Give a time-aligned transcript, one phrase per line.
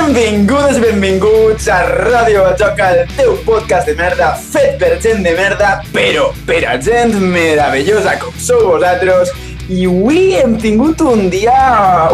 [0.00, 5.74] Benvingudes benvinguts a Ràdio Joca, el teu podcast de merda fet per gent de merda,
[5.92, 9.28] però per a gent meravellosa com sou vosaltres.
[9.68, 11.52] I avui hem tingut un dia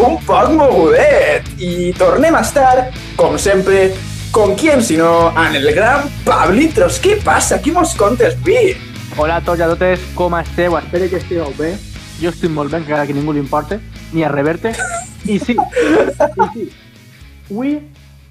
[0.03, 2.89] un poc mogudet i tornem a estar,
[3.21, 3.93] com sempre,
[4.35, 6.99] com qui si no, en el gran Pablitos.
[6.99, 7.61] Què passa?
[7.63, 8.75] Qui mos contes, vi?
[9.15, 10.75] Hola a tots i a totes, com esteu?
[10.81, 11.77] Espero que estigueu bé.
[12.19, 13.79] Jo estic molt bé, encara que ningú li importe,
[14.11, 14.75] ni a reverte.
[15.27, 16.69] I sí, i sí,
[17.51, 17.79] avui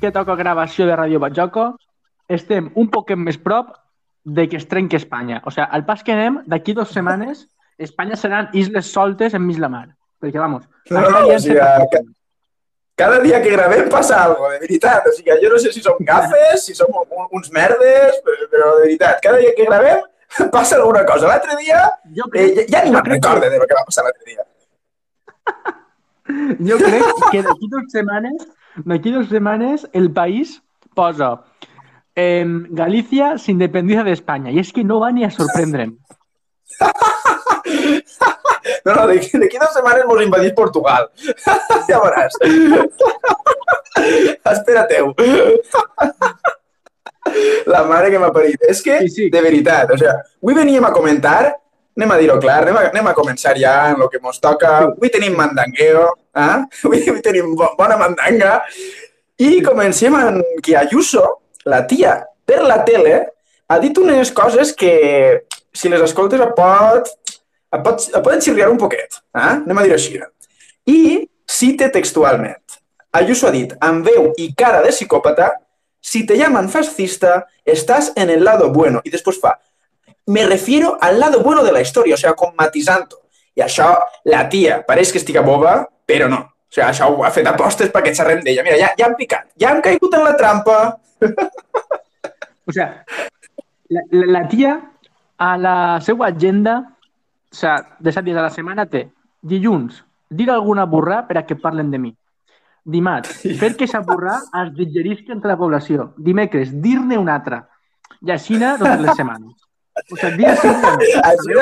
[0.01, 1.65] que toca gravació de Ràdio Batjoco,
[2.27, 3.73] estem un poquet més prop
[4.25, 5.41] de que es trenqui Espanya.
[5.45, 7.47] O sigui, al pas que anem, d'aquí dues setmanes,
[7.77, 9.87] Espanya seran isles soltes enmig la mar.
[10.21, 10.65] Perquè, vamos...
[10.89, 12.03] No, no, o sigui, ca
[12.95, 15.07] cada dia que gravem passa alguna de veritat.
[15.07, 18.69] O sigui, jo no sé si som gafes, si som un, uns merdes, però, però
[18.77, 20.03] de veritat, cada dia que gravem
[20.55, 21.27] passa alguna cosa.
[21.27, 21.81] L'altre dia,
[22.15, 24.47] eh, ja, ja ni me'n recorde de lo que va passar l'altre dia.
[26.69, 28.47] jo crec que d'aquí dues setmanes
[28.83, 30.59] D'aquí dues setmanes el país
[30.95, 31.45] posa
[32.15, 34.51] eh, Galícia s'independiza d'Espanya.
[34.51, 35.95] I és que no va ni a sorprendre'm.
[38.85, 41.07] No, no, d'aquí dues setmanes mos invadís Portugal.
[41.89, 42.37] ja veuràs.
[44.51, 45.13] Espera-teu.
[47.69, 48.61] La mare que m'ha parit.
[48.69, 49.29] És que, sí, sí.
[49.33, 51.55] de veritat, o sigui, avui veníem a comentar,
[51.95, 54.71] anem a dir-ho clar, anem a, anem a començar ja en el que ens toca.
[54.89, 56.57] Avui tenim mandangueo, eh?
[56.83, 58.59] avui, avui tenim bona mandanga.
[59.39, 61.23] I comencem amb que Ayuso,
[61.65, 63.21] la tia, per la tele,
[63.67, 64.93] ha dit unes coses que,
[65.73, 69.19] si les escoltes, et, pot, et, pot, et poden xirriar un poquet.
[69.35, 69.51] Eh?
[69.55, 70.19] Anem a dir així.
[70.91, 70.99] I
[71.47, 72.61] cite textualment.
[73.15, 75.53] Ayuso ha dit, amb veu i cara de psicòpata,
[76.05, 79.01] si te llaman fascista, estás en el lado bueno.
[79.03, 79.55] I després fa,
[80.27, 83.21] me refiero al lado bueno de la història, o sea, com matisant-ho.
[83.55, 83.91] I això,
[84.25, 86.41] la tia, pareix que estigui boba, però no.
[86.41, 88.65] O sigui, això ho ha fet apostes perquè xerrem d'ella.
[88.65, 90.79] Mira, ja, ja han picat, ja han caigut en la trampa.
[92.65, 92.89] O sigui,
[93.93, 94.75] la, la, la tia
[95.37, 96.79] a la seva agenda,
[97.51, 99.05] o sigui, de set dies a la setmana té
[99.45, 102.11] dilluns, dir alguna burra per a que parlen de mi.
[102.85, 106.11] Dimarts, fer que s'aburrà es digerisca entre la població.
[106.17, 107.63] Dimecres, dir-ne una altra.
[108.25, 109.64] I així totes les setmanes.
[110.11, 110.71] O sigui, dia sí,
[111.23, 111.59] Així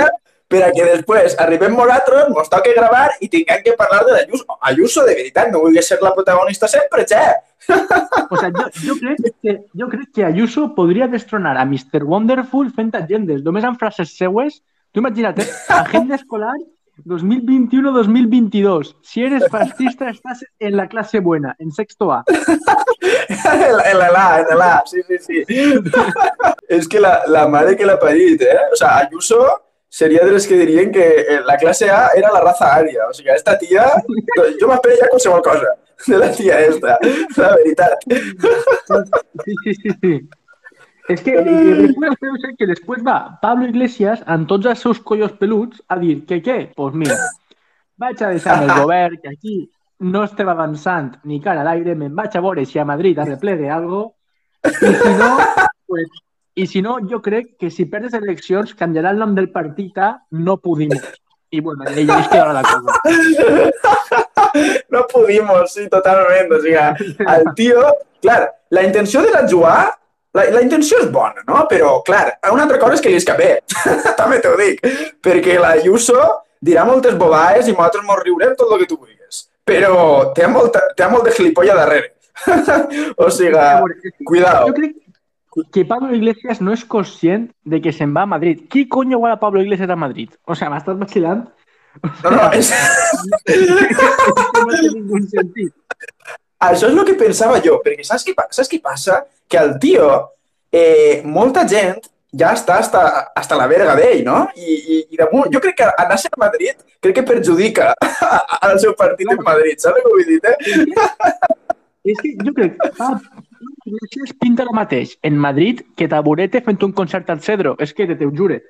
[0.54, 4.58] per a que després arribem nosaltres, ens gravar i tinguem que parlar de l'Ayuso.
[4.70, 7.24] Ayuso, de veritat, no vulgui ser la protagonista sempre, xe!
[8.34, 12.04] O sea, jo, jo, crec que, jo crec que Ayuso podria destronar a Mr.
[12.04, 14.62] Wonderful fent agendes, només amb frases seues.
[14.92, 15.48] Tu imagina't, eh?
[15.74, 16.56] agenda escolar
[17.06, 18.96] 2021-2022.
[19.02, 22.24] Si eres fascista, estás en la clase buena, en sexto A.
[23.92, 25.44] en la A, en la A, sí, sí, sí.
[26.78, 28.60] és que la, la mare que l'ha parit, eh?
[28.72, 29.44] O sea, Ayuso
[29.90, 33.08] seria de les que dirien que eh, la classe A era la raza ària.
[33.10, 33.86] O sigui, esta tia...
[34.60, 35.76] Jo m'espero ja qualsevol cosa
[36.08, 36.98] de la tia esta,
[37.38, 38.00] la veritat.
[39.46, 40.14] Sí, sí, sí, sí.
[41.12, 45.98] És que després, que després va Pablo Iglesias amb tots els seus collos peluts a
[46.00, 46.58] dir que què?
[46.70, 47.18] Doncs pues mira,
[48.00, 49.58] vaig a deixar el govern que aquí
[50.00, 53.70] no estem avançant ni cara a l'aire, me'n vaig a veure si a Madrid arreplegue
[53.70, 54.16] algo
[54.64, 55.30] i si no,
[55.88, 56.22] pues,
[56.56, 60.14] i si no, jo crec que si perdes eleccions canviarà el nom del partit a
[60.32, 61.04] No Pudimos.
[61.54, 62.92] I bueno, ja és que la cosa.
[64.90, 66.52] No Pudimos, sí, totalment.
[66.54, 67.84] O sigui, el tio...
[68.24, 69.78] Clar, la intenció de la Joà
[70.34, 71.66] la, la intenció és bona, no?
[71.70, 73.50] Però, clar, una altra cosa és que li escapé.
[74.20, 74.82] També t'ho dic.
[75.22, 76.22] Perquè la Ayuso
[76.64, 79.13] dirà moltes bobades i nosaltres mos riurem tot el que tu vulguis.
[79.64, 82.12] Però té, molta, té molt de gilipolla darrere.
[83.22, 83.54] o sigui,
[84.28, 84.68] cuidado.
[84.68, 84.98] Jo crec
[85.72, 88.66] que Pablo Iglesias no és conscient de que se'n va a Madrid.
[88.70, 90.34] Qui coño va a Pablo Iglesias a Madrid?
[90.46, 91.46] O sea, m'estàs vacilant?
[92.24, 92.72] No, no, és...
[93.30, 93.58] no té
[94.90, 95.74] ningú sentit.
[96.64, 99.22] Això és el que pensava jo, perquè saps què, saps què passa?
[99.48, 100.10] Que el tio,
[100.74, 102.02] eh, molta gent
[102.40, 103.04] ja està hasta,
[103.36, 104.40] hasta la verga d'ell, no?
[104.58, 107.94] I, i, i damunt, jo crec que anar a Madrid crec que perjudica
[108.68, 110.40] al seu partit en Madrid, saps què vull dir?
[110.42, 111.54] Eh?
[112.14, 113.10] És que jo crec que
[113.86, 117.76] Iglesias pinta el mateix en Madrid que Taburete fent un concert al Cedro.
[117.80, 118.62] És que te ho jure.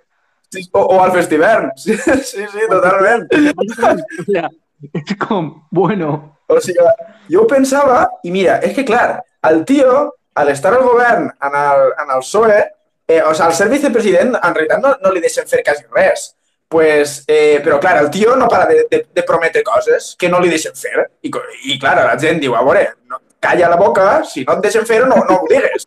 [0.53, 1.71] Sí, o, o al Festivern.
[1.77, 1.97] Sí,
[2.31, 3.27] sí, sí totalment.
[3.57, 4.49] O sea,
[4.93, 6.13] és com, bueno...
[6.51, 6.85] O sigui,
[7.31, 9.93] jo pensava, i mira, és que clar, el tio,
[10.37, 12.59] al estar al govern en el, en el PSOE,
[13.07, 16.31] eh, o sigui, al ser vicepresident, en realitat no, no li deixen fer quasi res.
[16.73, 20.39] Pues, eh, però clar, el tio no para de, de, de prometre coses que no
[20.41, 21.05] li deixen fer.
[21.21, 21.29] I,
[21.69, 24.85] i clar, la gent diu, a veure, no, calla la boca, si no et deixen
[24.87, 25.85] fer-ho, no, no ho digues.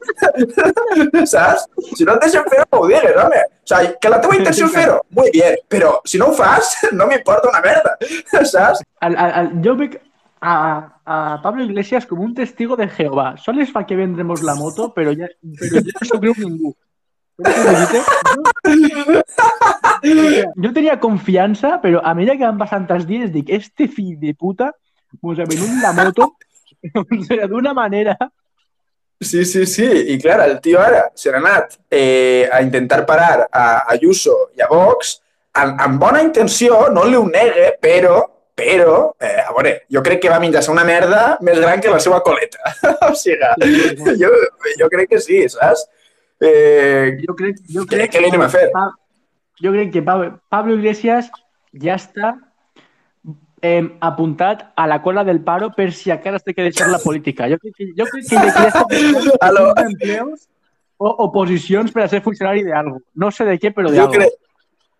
[1.32, 1.66] Saps?
[1.96, 3.42] Si no et deixen fer-ho, no ho digues, home.
[3.66, 6.76] O sigui, que la teva intenció és fer-ho, molt bé, però si no ho fas,
[6.98, 7.96] no m'importa una merda,
[8.54, 8.84] saps?
[9.02, 9.96] El, el, el, jo veig
[10.38, 10.56] a,
[11.02, 13.32] a Pablo Iglesias com un testigo de Jehovà.
[13.42, 16.76] Sols fa que vendremos la moto, però ja, però ja no s'ho creu ningú.
[20.56, 24.32] Jo tenia confiança, però a mesura que van passant els dies dic, este fill de
[24.32, 24.72] puta
[25.22, 26.36] mos ha venut la moto
[27.52, 28.16] d'una manera...
[29.20, 29.86] Sí, sí, sí.
[30.12, 34.60] I clar, el tio ara se n'ha anat eh, a intentar parar a Ayuso i
[34.60, 35.14] a Vox
[35.56, 38.18] amb, amb bona intenció, no li ho negue, però
[38.56, 41.98] però, eh, a veure, jo crec que va menjar-se una merda més gran que la
[42.00, 42.72] seva coleta.
[43.10, 44.30] o sigui, jo,
[44.80, 45.82] jo crec que sí, saps?
[46.40, 48.66] Eh, jo crec, jo crec què li anem a fer?
[49.62, 51.30] Jo crec que Pablo Iglesias
[51.72, 52.34] ja està
[53.62, 57.48] eh, apuntat a la cola del paro per si encara té que deixar la política.
[57.48, 58.36] Jo crec que, jo crec que
[58.68, 60.48] està empleos
[60.96, 63.00] o oposicions per a ser funcionari d'algo.
[63.14, 64.12] No sé de què, però d'algo.
[64.16, 64.36] Crec,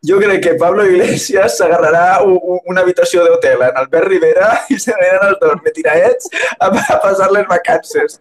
[0.09, 5.29] jo crec que Pablo Iglesias s'agarrarà una habitació d'hotel en Albert Rivera i se venen
[5.31, 8.19] els dos metiraets a, a passar les vacances.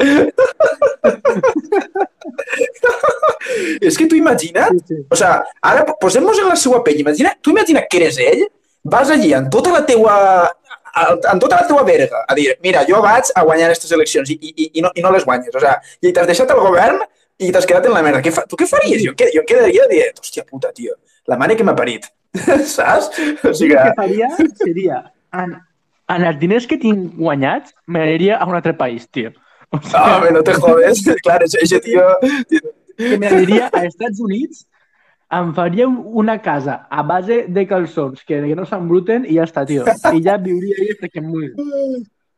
[3.82, 5.02] és que tu imagina't, sí, sí.
[5.10, 8.46] o sea, ara posem-nos en la seva pell, imagina, tu imagina que eres ell,
[8.84, 10.16] vas allí amb tota la teua
[10.96, 14.38] amb tota la teua verga a dir, mira, jo vaig a guanyar aquestes eleccions i,
[14.40, 15.52] i, i, no, i no les guanyes.
[15.52, 17.02] O sea, i t'has deixat el govern
[17.36, 18.22] i t'has quedat en la merda.
[18.24, 18.46] Què fa?
[18.48, 19.04] Tu què faries?
[19.04, 20.96] Jo, jo em quedaria dient, hòstia puta, tio,
[21.28, 22.08] la mare que m'ha parit.
[22.76, 23.10] Saps?
[23.44, 23.74] O sigui...
[23.74, 24.30] El que faria
[24.60, 25.02] seria,
[25.34, 25.58] en,
[26.16, 29.34] en els diners que tinc guanyats, m'aniria a un altre país, tio.
[29.72, 31.04] O sigui, no, home, no te jodes.
[31.26, 32.08] Clar, ese tio...
[32.96, 34.64] Que m'aniria a Estats Units,
[35.36, 39.66] em faria una casa a base de calçons que, que no s'embruten i ja està,
[39.68, 39.84] tio.
[39.84, 41.50] I ja viuria ahí que em muri.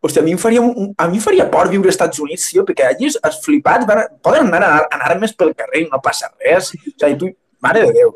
[0.01, 2.63] Hòstia, a mi em faria, a mi em faria por viure als Estats Units, tio,
[2.65, 6.29] perquè allí els flipats van, poden anar a, anar armes pel carrer i no passa
[6.37, 6.71] res.
[6.71, 7.31] O sigui, tu,
[7.61, 8.13] mare de Déu.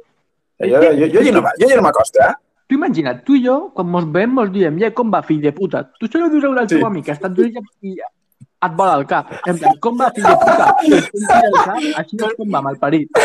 [0.61, 2.33] Jo, jo, jo, jo, no, jo ja no m'acosta, eh?
[2.69, 5.51] Tu imagina't, tu i jo, quan mos veiem, mos diem, ja, com va, fill de
[5.55, 5.83] puta?
[5.99, 6.85] Tu això no dius a un altre sí.
[6.87, 9.33] amic que està Estats i et vola al cap.
[9.49, 10.67] En plan, com va, fill de puta?
[10.85, 13.23] Tu el cap, així no és com va, malparit.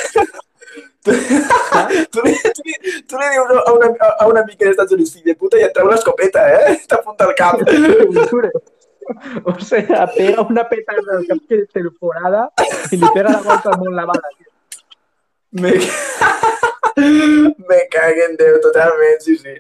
[1.06, 1.14] Tu,
[2.10, 2.74] tu, li, tu, li,
[3.06, 5.68] tu li dius a una, a una amica dels Estats Units, fill de puta, i
[5.68, 6.74] et treu una escopeta, eh?
[6.90, 7.62] T'apunta al cap.
[9.44, 12.48] O sea, pega una petarda al cap que perforada
[12.90, 14.32] i li pega la volta al món lavada.
[15.52, 15.72] Me...
[17.68, 19.58] Me caguen Déu, totalment, sí, sí.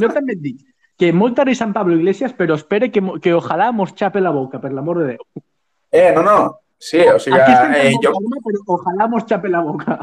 [0.00, 0.60] Jo també et dic
[1.02, 4.60] que molta risa en Pablo Iglesias, però espere que, que ojalà mos xape la boca,
[4.62, 5.42] per l'amor de Déu.
[5.90, 6.34] Eh, no, no.
[6.78, 8.12] Sí, o sigui, eh, jo...
[8.14, 9.96] Forma, però ojalà mos xape la boca.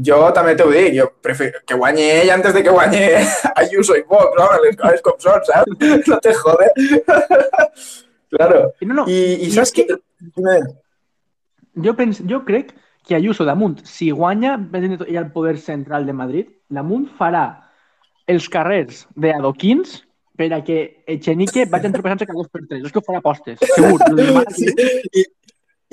[0.00, 3.00] Jo també t'ho dic, jo prefiero que guanyi ell antes de que guanyi
[3.62, 4.46] Ayuso i Vox, no?
[4.64, 5.88] Les coses com són, saps?
[6.10, 6.68] No te jode.
[8.30, 8.62] claro.
[8.82, 9.08] No, no.
[9.08, 9.88] I, i saps que...
[11.80, 12.72] Jo, pens, jo crec
[13.10, 14.52] que Ayuso damunt, si guanya
[15.10, 17.42] i el poder central de Madrid, damunt farà
[18.30, 19.96] els carrers d'adoquins
[20.38, 22.84] per a que Echenique vagi entropessant-se cada dos per tres.
[22.86, 23.98] És que ho farà postes, segur.
[24.60, 24.70] Sí.
[25.10, 25.24] I,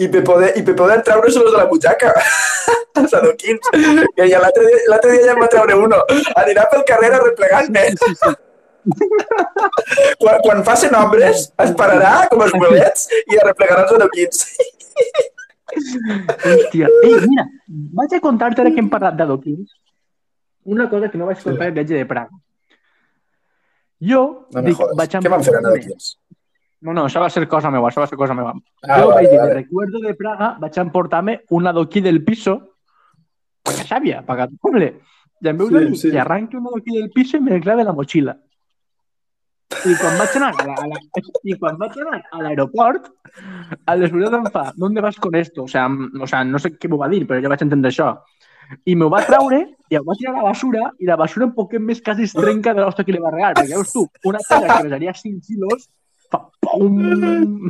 [0.06, 2.14] i per poder, i per poder treure-se-los de la butxaca,
[3.02, 3.74] els adoquins.
[4.14, 6.04] Que ja l'altre dia, dia ja em va treure uno.
[6.44, 7.88] Anirà pel carrer arreplegant-ne.
[7.96, 8.36] Sí, sí, sí.
[10.22, 14.46] quan, quan facin obres, es pararà com els bolets i arreplegarà els adoquins.
[15.74, 17.46] Mira,
[18.00, 19.74] vaig a contar-te ara que hem parlat d'adoquins
[20.68, 21.68] una cosa que no vaig contar sí.
[21.68, 22.32] el viatge de Praga.
[24.04, 24.22] Jo
[24.54, 26.10] no dic, vaig Què van fer en adoquins?
[26.86, 28.52] No, no, això va ser cosa meva, això va ser cosa meva.
[28.84, 29.54] Ah, jo vale, vaig dir, vale.
[29.56, 32.58] recuerdo de Praga, vaig emportar-me un adoquí del piso,
[33.66, 34.92] perquè sabia, pagat doble.
[35.42, 36.12] I em veu sí, dir sí.
[36.12, 38.38] que arranque un adoquí del piso i me clave la mochila.
[39.68, 41.00] I quan vaig anar a, la, a la,
[41.44, 43.10] i quan vaig anar a l'aeroport,
[43.92, 45.64] el descobridor em fa, ¿dónde vas con esto?
[45.64, 48.14] O sea, o sea, no sé què m'ho va dir, però jo vaig entendre això.
[48.88, 49.60] I m'ho va treure
[49.92, 52.36] i ho va tirar a la basura i la basura un poquet més quasi es
[52.36, 53.60] trenca de l'hòstia que li va regalar.
[53.60, 55.86] Perquè veus tu, una pedra que pesaria 5 quilos
[56.32, 57.70] fa pum!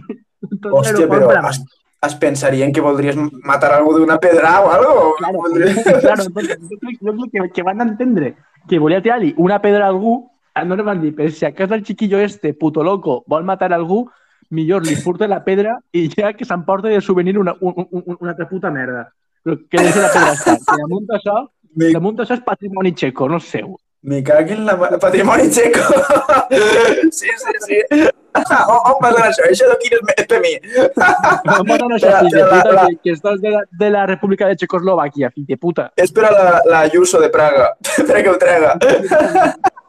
[0.69, 1.61] Hòstia, però es,
[2.05, 5.13] es pensarien que voldries matar algú d'una pedra o algo.
[5.17, 8.35] Claro, claro entonces, jo crec, jo crec que, que van entendre
[8.69, 10.19] que volia tirar-li una pedra a algú
[10.63, 14.05] no li van dir, però si acaso el chiquillo este, puto loco, vol matar algú,
[14.49, 18.47] millor li furta la pedra i ja que s'emporta de souvenir una, una, una altra
[18.47, 19.07] puta merda.
[19.43, 20.55] Però que deixa la pedra estar.
[20.63, 21.41] Que damunt això,
[21.75, 21.91] Me...
[21.95, 23.75] damunt això és patrimoni txeco, no és seu.
[24.07, 24.75] Me cago en la...
[25.01, 25.81] Patrimoni txeco!
[27.17, 27.79] sí, sí, sí.
[28.37, 29.47] on, on vas anar això?
[29.49, 30.53] Això d'aquí és per mi.
[30.95, 34.05] On vas anar això, fill de puta, la, que, que estàs de la, de la
[34.11, 35.89] República de Txecoslovàquia, fill de puta.
[35.97, 37.73] És per a la, la Ayuso de Praga,
[38.07, 38.77] per que ho trega.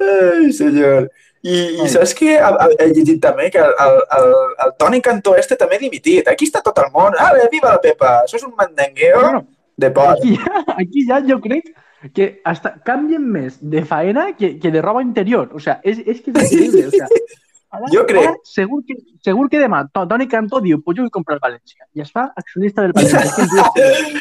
[0.00, 1.08] Ai, senyor.
[1.44, 4.30] I, i saps que he llegit també que el, el,
[4.64, 6.28] el, Toni Cantó este també ha dimitit.
[6.32, 7.12] Aquí està tot el món.
[7.20, 9.20] Ah, viva la Pepa, això és un mandangueo.
[9.20, 9.42] No, no.
[9.76, 10.14] De por.
[10.14, 10.38] Aquí
[10.78, 11.68] aquí ja jo crec
[12.14, 15.50] que hasta canvien més de faena que, que de roba interior.
[15.52, 16.86] O sea, és, és que és increïble.
[16.88, 17.08] O sea,
[17.76, 21.04] ara, Jo crec- Ara, segur, que, segur que demà To- Toni Cantó diu, pues jo
[21.04, 21.84] vull comprar el València.
[21.92, 23.68] I es fa accionista del València.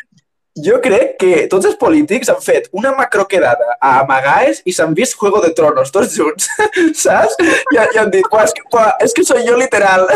[0.55, 4.93] Que Jo crec que tots els polítics han fet una macroquedada a Amagaes i s'han
[4.93, 6.49] vist Juego de Tronos tots junts,
[7.05, 7.35] saps?
[7.41, 8.61] I, i han dit, "Buah, és que,
[9.01, 10.07] és que soy yo literal.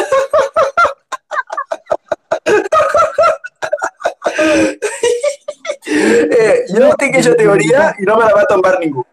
[5.88, 9.04] eh, jo tinc aquesta teoria i no me la va tombar ningú.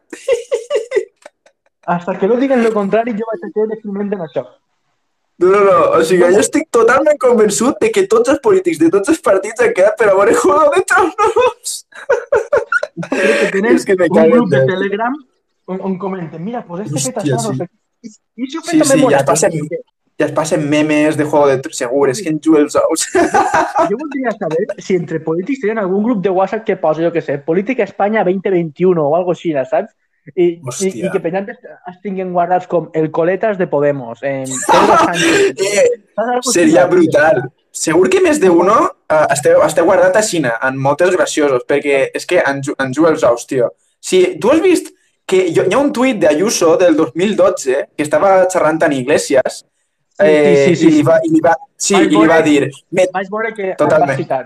[1.87, 4.45] hasta que no diguen lo contrari, jo vaig a creure firmement en això.
[5.39, 5.79] No, no, no.
[5.99, 9.61] O sigui, jo estic totalment convençut de que tots els polítics de tots els partits
[9.65, 11.73] han quedat per a veure Juego de Tronos.
[13.11, 14.61] Crec que tenen que un en grup de.
[14.67, 15.17] Telegram
[15.67, 18.15] on, on comenten, mira, pues este fet Hòstia, això, no sí.
[18.37, 19.59] I si ho Sí, fet sí, ja es passen-
[20.17, 21.77] Ja es passen memes de Juego de Tronos.
[21.79, 23.09] Segur, és que en juga els ous.
[23.91, 27.21] Jo voldria saber si entre polítics tenen algun grup de WhatsApp que posa, jo què
[27.21, 29.91] sé, Política Espanya 2021 o algo així, saps?
[30.35, 31.59] I, i, i que penjant es,
[31.91, 34.47] es tinguin guardats com el Coletas de Podemos, en.
[35.57, 35.91] Eh,
[36.43, 37.43] seria brutal.
[37.75, 42.27] Segur que més d'uno uh, esteu, esteu guardat a Xina, en moltes graciosos, perquè és
[42.31, 43.73] que en, ju- en juga els ous, tio.
[43.99, 44.93] Si tu has vist
[45.27, 49.65] que hi, hi ha un tuit d'Ayuso del 2012 que estava xerrant en Iglesias
[50.15, 51.03] Sí, eh, sí, sí, i, li sí.
[51.09, 54.13] va, i, li va, sí, Vaig i li va dir me, Vaig veure que Totalment.
[54.13, 54.45] em vas citar.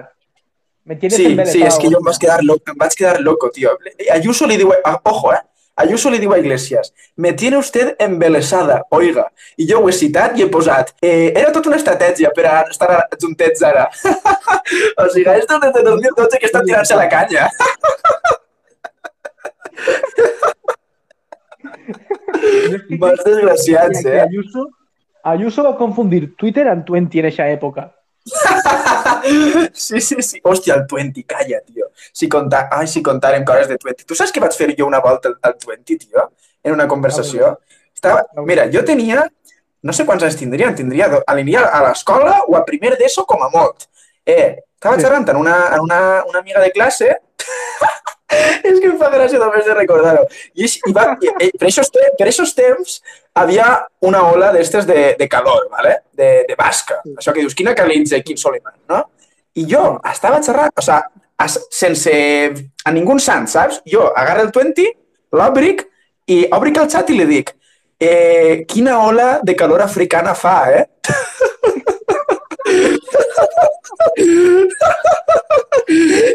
[0.88, 3.50] Me tienes Sí, sí, és que jo em vaig quedar loco, em vaig quedar loco,
[3.52, 3.75] tio.
[4.14, 4.73] Ayuso li diu,
[5.12, 5.42] ojo, eh?
[5.78, 9.28] Ayuso li diu a Iglesias, me tiene usted embelesada, oiga.
[9.56, 12.54] I jo ho he citat i he posat, eh, era tota una estratègia per a
[12.70, 13.85] estar juntets ara.
[15.02, 17.47] o sigui, és des de 2012 que estan tirant-se la canya.
[22.99, 24.20] Vas desgraciats, eh?
[24.20, 24.68] Ayuso,
[25.23, 27.92] Ayuso va confundir Twitter amb Twenty en aquesta època.
[29.75, 30.38] Sí, sí, sí.
[30.44, 31.88] Hòstia, el 20, calla, tio.
[32.12, 32.67] Si contar...
[32.73, 34.05] Ai, si contàrem coses de 20.
[34.09, 36.28] Tu saps que vaig fer jo una volta al, al 20, tio?
[36.62, 37.57] En una conversació.
[37.95, 38.25] Estava...
[38.47, 39.26] Mira, jo tenia...
[39.83, 41.07] No sé quants anys tindria, tindria...
[41.12, 43.87] do- Aniria a l'escola o a primer d'ESO com a molt.
[44.26, 45.05] Eh, estava Sí.
[45.07, 47.07] xerrant amb una, amb una, una amiga de classe
[48.69, 50.25] és que em fa gràcia només de recordar-ho.
[50.59, 52.99] I, i va, i, i, per, aquests te, per aquests temps
[53.40, 53.69] havia
[54.05, 55.95] una ola d'estes de, de calor, ¿vale?
[56.12, 57.00] de, de basca.
[57.17, 59.05] Això que dius, quina calitza, quin Soliman, no?
[59.59, 62.14] I jo estava xerrant, o sea, as, sense
[62.85, 63.83] a ningú sant, saps?
[63.87, 64.88] Jo agarro el 20,
[65.38, 65.87] l'obric
[66.26, 67.54] i obric el xat i li dic
[67.99, 70.87] eh, quina ola de calor africana fa, eh?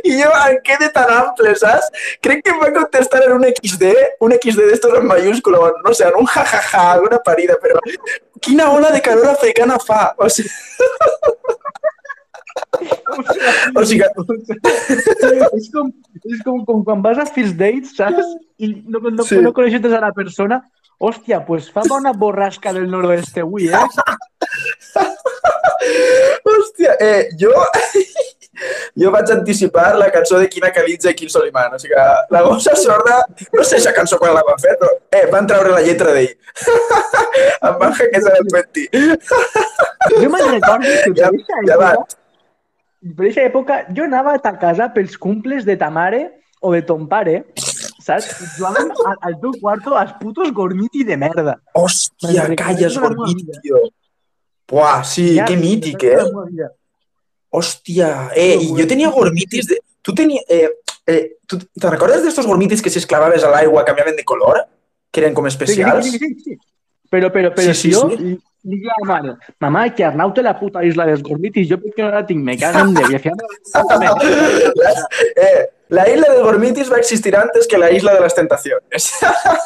[0.03, 1.87] I jo em quedé tan ample, saps?
[2.25, 3.83] Crec que em va contestar en un XD,
[4.25, 7.79] un XD d'estos en mayúscula, no sé, en un jajaja, alguna parida, però
[8.41, 10.15] quina ola de calor africana fa?
[10.17, 10.49] O sigui,
[13.75, 15.91] o sigui és com,
[16.25, 18.25] és com, com quan vas a first dates, saps?
[18.59, 19.37] I no, no, Sí.
[19.41, 20.61] no coneixes a la persona.
[21.03, 23.73] Hòstia, pues fa bona borrasca del noroeste avui, eh?
[26.45, 27.51] Hòstia, eh, jo...
[28.95, 31.73] Jo vaig anticipar la cançó de Quina Calitza i Quin Soliman.
[31.73, 31.95] O sigui,
[32.31, 33.15] la gossa sorda,
[33.51, 36.29] no sé aquesta cançó quan la van fer, però eh, van treure la lletra d'ell.
[37.65, 38.85] em van hackejar el 20.
[40.21, 41.31] Jo me'n recordo que Ja,
[41.71, 41.89] ja va.
[41.97, 42.15] època,
[43.03, 46.23] per aquesta època jo anava a ta casa pels cumples de ta mare
[46.63, 47.41] o de ton pare,
[47.99, 48.29] saps?
[48.55, 51.57] Jugàvem al, al teu quarto als putos gormiti de merda.
[51.75, 53.59] Hòstia, calles, recordo la meva gormit, vida.
[53.65, 53.81] tio.
[54.71, 56.69] Buah, sí, Ja, que mític, eh?
[57.53, 59.81] Hòstia, eh, i jo tenia gormitis de...
[60.01, 60.41] Tu tenia...
[60.49, 60.69] Eh,
[61.07, 64.63] eh, tu te recordes d'estos gormitis que si els clavaves a l'aigua canviaven de color?
[65.11, 66.07] Que eren com especials?
[66.07, 66.57] sí, sí, sí, sí.
[67.11, 68.39] Pero, pero, pero Sí, sí, yo sí.
[68.63, 72.03] A la mare, mamà, que Arnau té la puta isla dels gormitis, jo per què
[72.05, 72.43] no la tinc?
[72.43, 72.55] Me.
[72.55, 73.37] I al final...
[75.35, 79.11] eh, la isla de gormitis va existir antes que la isla de las tentaciones.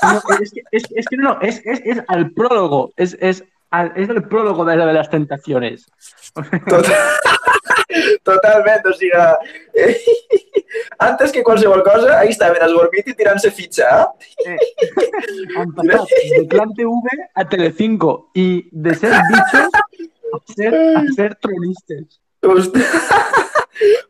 [0.04, 3.94] No, es, que, es, es que no, es, es, es al prólogo, es, es, al-
[3.96, 5.86] es el prólogo de la de las tentaciones.
[6.34, 6.86] Total,
[8.24, 9.12] totalment, o sigui,
[9.74, 9.98] eh,
[11.00, 13.88] antes que qualsevol cosa, ahí estaven els gormitis tirant-se fitxa,
[14.46, 14.58] eh?
[15.58, 16.92] Han pasado de Clan TV
[17.34, 19.70] a Telecinco y de ser bichos
[20.34, 22.20] a ser, a ser tronistes.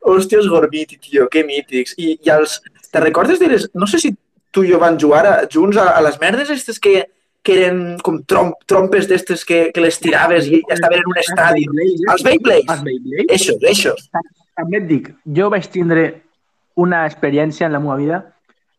[0.07, 1.93] Hòstia, els gormiti, tio, que mítics.
[1.99, 2.61] I, i els...
[2.91, 3.67] Te recordes de les...
[3.75, 4.13] No sé si
[4.55, 7.03] tu i jo van jugar a, junts a, a les merdes aquestes que,
[7.47, 11.63] que eren com trom, trompes d'estes que, que les tiraves i estaven en un estadi.
[12.11, 12.67] Els Beyblades.
[12.73, 13.27] Els Beyblade.
[13.37, 14.09] Eixos, eixos.
[14.57, 16.07] També et dic, jo vaig tindre
[16.75, 18.19] una experiència en la meva vida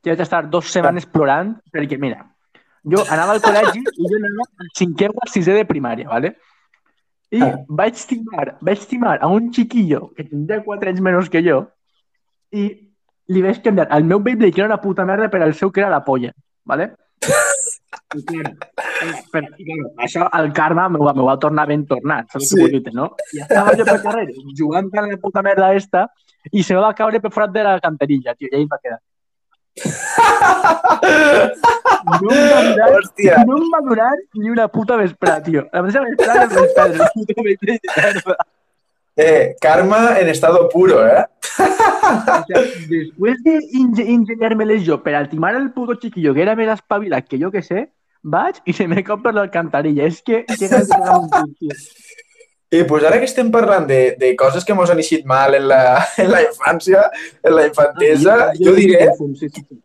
[0.03, 2.21] que vaig estar dues setmanes plorant perquè, mira,
[2.85, 6.35] jo anava al col·legi i jo anava al cinquè o al sisè de primària, ¿vale?
[7.33, 7.57] I Ah.
[7.69, 11.59] vaig estimar, vaig estimar a un chiquillo que tindria quatre anys menys que jo
[12.53, 12.69] i
[13.29, 15.81] li vaig canviar el meu Beyblade, que era una puta merda, per al seu, que
[15.81, 16.33] era la polla,
[16.65, 16.93] ¿vale?
[18.09, 18.53] Claro,
[19.33, 22.67] però, claro, això el karma m'ho va, va tornar ben tornat, saps sí.
[22.85, 23.11] què no?
[23.37, 24.27] I estava jo pel carrer
[24.59, 26.07] jugant amb la puta merda esta
[26.53, 29.01] i se va caure per fora de la canterilla, tio, i ahí va quedar.
[32.09, 33.43] No em va durar, Hòstia.
[33.47, 35.67] no em va durar ni una puta vesprada, tio.
[35.73, 38.39] La mateixa em vaig perdre el puto Beyblade.
[39.21, 41.27] Eh, karma en estado puro, ¿eh?
[41.59, 47.27] O sea, después de ingeniármeles yo per timar el puto chiquillo que era més espavilat
[47.27, 47.89] que jo que sé,
[48.23, 50.07] vaig i se me cop per l'alcantarilla.
[50.07, 50.45] És que...
[52.71, 55.67] I pues ara que estem parlant de, de coses que mos han eixit mal en
[55.67, 55.83] la,
[56.23, 57.09] en la infància,
[57.43, 59.09] en la infantesa, ah, jo, jo diré...
[59.19, 59.83] Sí, sí, sí.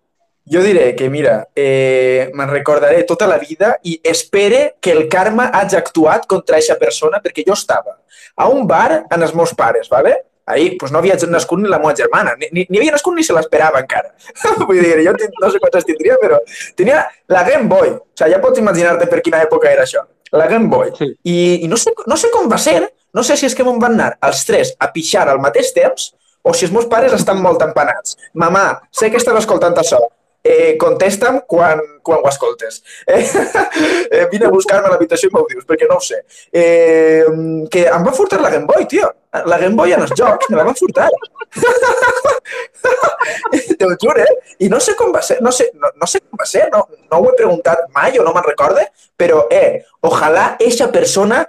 [0.52, 5.48] Jo diré que, mira, eh, me'n recordaré tota la vida i espere que el karma
[5.56, 7.96] hagi actuat contra aquesta persona perquè jo estava
[8.36, 10.18] a un bar amb els meus pares, ¿vale?
[10.46, 13.24] Ahir pues, no havia nascut ni la meva germana, ni, ni, ni havia nascut ni
[13.24, 14.12] se l'esperava encara.
[14.68, 16.42] Vull dir, jo no sé quantes tindria, però
[16.76, 17.94] tenia la Game Boy.
[17.96, 20.04] O sigui, ja pots imaginar-te per quina època era això.
[20.36, 20.92] La Game Boy.
[20.98, 21.08] Sí.
[21.24, 22.82] I, I no, sé, no sé com va ser,
[23.16, 26.12] no sé si és que m'on van anar els tres a pixar al mateix temps
[26.44, 28.18] o si els meus pares estan molt empanats.
[28.36, 30.02] Mamà, sé que estàs escoltant això,
[30.44, 32.84] eh, contesta'm quan, quan ho escoltes.
[33.08, 33.24] Eh,
[34.12, 36.20] eh, vine a buscar-me a l'habitació i m'ho dius, perquè no ho sé.
[36.52, 37.24] Eh,
[37.72, 39.08] que em va furtar la Game Boy, tio.
[39.48, 41.10] La Game Boy en els jocs me la van furtar.
[43.80, 44.56] Te ho juro, eh?
[44.66, 46.86] I no sé com va ser, no sé, no, no sé com va ser, no,
[47.10, 51.48] no ho he preguntat mai o no me'n recorde, però, eh, ojalà eixa persona...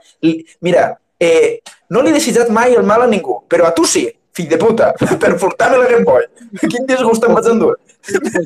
[0.64, 1.60] Mira, eh,
[1.90, 4.58] no li he desitjat mai el mal a ningú, però a tu sí, fill de
[4.58, 6.26] puta, per furtar-me la Game Boy.
[6.64, 7.76] Quin disgust em vaig endur.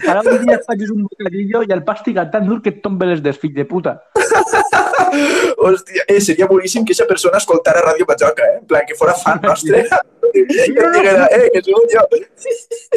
[0.04, 3.08] Cada un dia facis un bocadillo i el pa estiga tan dur que et tombe
[3.10, 3.96] les des, fill de puta.
[5.58, 8.58] Hòstia, eh, seria boníssim que aquesta persona escoltara Ràdio Bajoca, eh?
[8.60, 9.84] En plan, que fora fan nostre.
[10.38, 12.04] I que diguera, eh, que sou jo.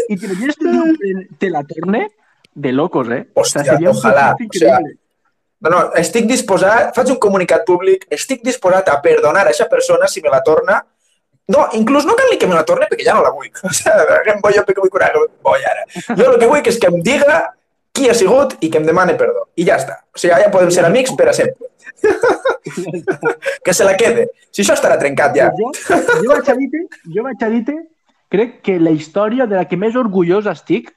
[0.07, 2.07] I te l'imagines que te la torne
[2.53, 3.23] de locos, eh?
[3.33, 4.27] Hòstia, o sea, ojalà.
[4.35, 4.79] O sea,
[5.61, 10.07] no, no, estic disposat, faig un comunicat públic, estic disposat a perdonar a aquesta persona
[10.07, 10.81] si me la torna
[11.47, 13.49] no, inclús no cal ni que me la torni perquè ja no la vull.
[13.67, 15.87] O sigui, em vull jo perquè vull curar vull ara.
[16.09, 17.41] Jo el que vull és que em diga
[17.91, 19.47] qui ha sigut i que em demane perdó.
[19.59, 19.99] I ja està.
[20.15, 21.67] O sigui, ja podem ser amics per a sempre.
[23.65, 24.29] que se la quede.
[24.51, 25.49] Si això estarà trencat ja.
[25.57, 25.71] Jo,
[26.21, 27.81] jo vaig a dir jo vaig a dir
[28.31, 30.93] crec que la història de la que més orgullós estic,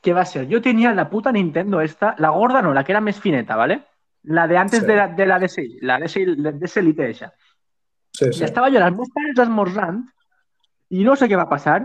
[0.00, 3.02] que va ser, jo tenia la puta Nintendo esta, la gorda no, la que era
[3.02, 3.80] més fineta, ¿vale?
[4.22, 4.86] La de antes sí.
[4.86, 6.22] de, la, de la DS, la DS,
[6.60, 7.32] DS Elite eixa.
[8.18, 8.42] Sí, sí.
[8.42, 9.98] I estava jo amb els meus pares esmorzant
[10.90, 11.80] i no sé què va passar,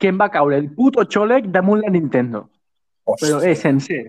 [0.00, 2.42] que em va caure el puto xòleg damunt la Nintendo.
[3.08, 3.38] Hòstia.
[3.38, 4.02] Però és sencer.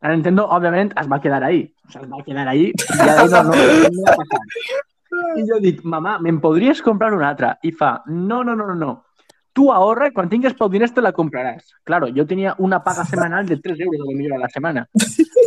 [0.00, 1.66] La Nintendo, òbviament, es va quedar ahí.
[1.84, 4.42] O sigui, es va quedar ahí i ja no, no, no, no va passar.
[5.36, 7.56] I jo dic, mamà, me'n podries comprar una altra?
[7.66, 8.92] I fa, no, no, no, no, no.
[9.52, 11.74] Tu ahorra i quan tingues prou diners te la compraràs.
[11.84, 14.86] Claro, jo tenia una paga semanal de 3 euros a millor a la setmana.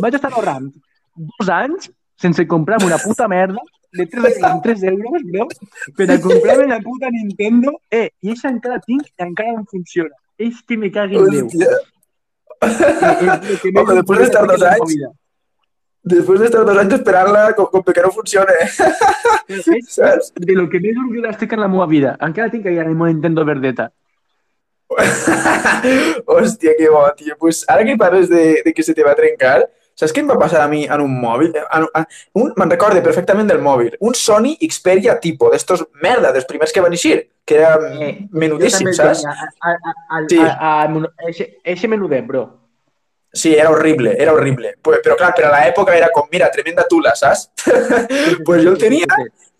[0.03, 0.69] Vaig estar ahorrant
[1.15, 3.61] dos anys sense comprar una puta merda
[3.93, 5.47] de 3, 3 euros, bro,
[5.95, 7.77] per a comprar-me la puta Nintendo.
[7.89, 10.15] Eh, i això encara tinc i encara em funciona.
[10.37, 11.81] És que me cagui en Déu.
[12.63, 14.95] Ojo, después de estar dos anys,
[16.03, 18.55] después de estar dos anys esperant-la com, com que no funcione.
[19.47, 22.15] És de lo que més orgull estic en la meva vida.
[22.21, 23.91] Encara tinc ahí la meva Nintendo verdeta.
[26.33, 27.37] Hòstia, que bo, tio.
[27.39, 29.63] Pues ara que parles de, de que se te va trencar,
[29.99, 31.53] Saps què em va passar a mi en un mòbil?
[31.59, 32.07] En, en,
[32.41, 33.93] un, me'n recorde perfectament del mòbil.
[34.01, 38.89] Un Sony Xperia tipo, d'estos merda, dels primers que van eixir, que era eh, menudíssim,
[38.97, 39.23] saps?
[39.29, 40.41] A, a, a, sí.
[40.41, 41.31] a, a,
[41.69, 42.47] eixe menudet, bro.
[43.33, 44.75] Sí, era horrible, era horrible.
[44.81, 47.49] Però clar, per a l'època era com, mira, tremenda tula, saps?
[48.45, 49.09] pues jo el tenia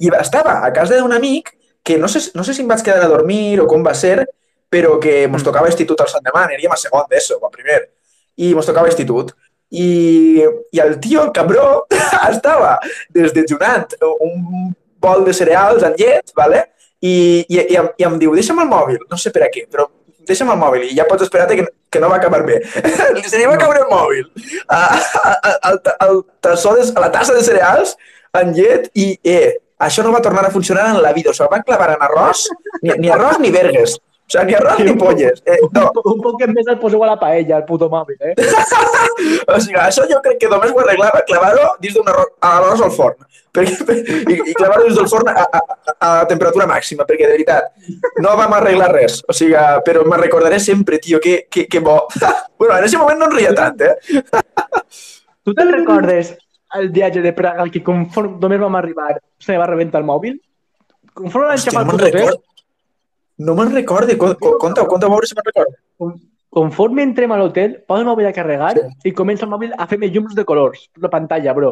[0.01, 3.03] i estava a casa d'un amic que no sé, no sé si em vaig quedar
[3.03, 4.23] a dormir o com va ser,
[4.71, 5.45] però que mos mm.
[5.45, 7.81] tocava institut al Sant Demà, aniríem a segon d'ESO, a primer.
[8.37, 9.33] I mos tocava institut
[9.73, 11.85] i, i el tio, el cabró,
[12.31, 12.77] estava
[13.15, 14.71] desdejunant un
[15.03, 16.67] bol de cereals amb llet, ¿vale?
[17.03, 19.65] I, i, i, em, i em diu, deixa'm el mòbil, no sé per a què,
[19.71, 19.89] però
[20.23, 22.61] deixa'm el mòbil i ja pots esperar que, que no va acabar bé.
[23.27, 24.29] Se li va caure el mòbil
[24.69, 25.73] a, a, a, a,
[26.07, 27.97] a, a la tassa de cereals
[28.39, 31.31] amb llet i, eh, això no va tornar a funcionar en la vida.
[31.31, 32.47] O sigui, van clavar en arròs,
[32.81, 33.97] ni, ni arròs ni vergues.
[34.27, 35.43] O sea, ni arròs ni polles.
[35.45, 35.89] Eh, no.
[36.03, 38.33] Un, poc més el poseu a la paella, el puto mòbil, eh?
[39.53, 43.19] o sigui, això jo crec que només ho arreglava clavar-ho dins d'un arròs al forn.
[43.53, 43.97] Perquè,
[44.33, 48.37] I, i clavar-ho dins del forn a, a, a, temperatura màxima, perquè de veritat no
[48.39, 49.19] vam arreglar res.
[49.27, 51.99] O sigui, però me recordaré sempre, tio, que, que, que bo.
[52.57, 54.23] bueno, en aquest moment no en ria tant, eh?
[55.43, 56.33] tu te'n recordes
[56.79, 60.39] el viatge de Praga, que conforme només vam arribar se va rebentar el mòbil?
[61.13, 62.39] Conforme l'han xapat el
[63.37, 64.57] No.
[64.59, 66.13] Conta, conta, a veure si me'n recordo.
[66.53, 69.09] Conforme entrem a l'hotel, posa el mòbil a carregar sí.
[69.09, 71.71] i comença el mòbil a fer-me llums de colors la pantalla, bro.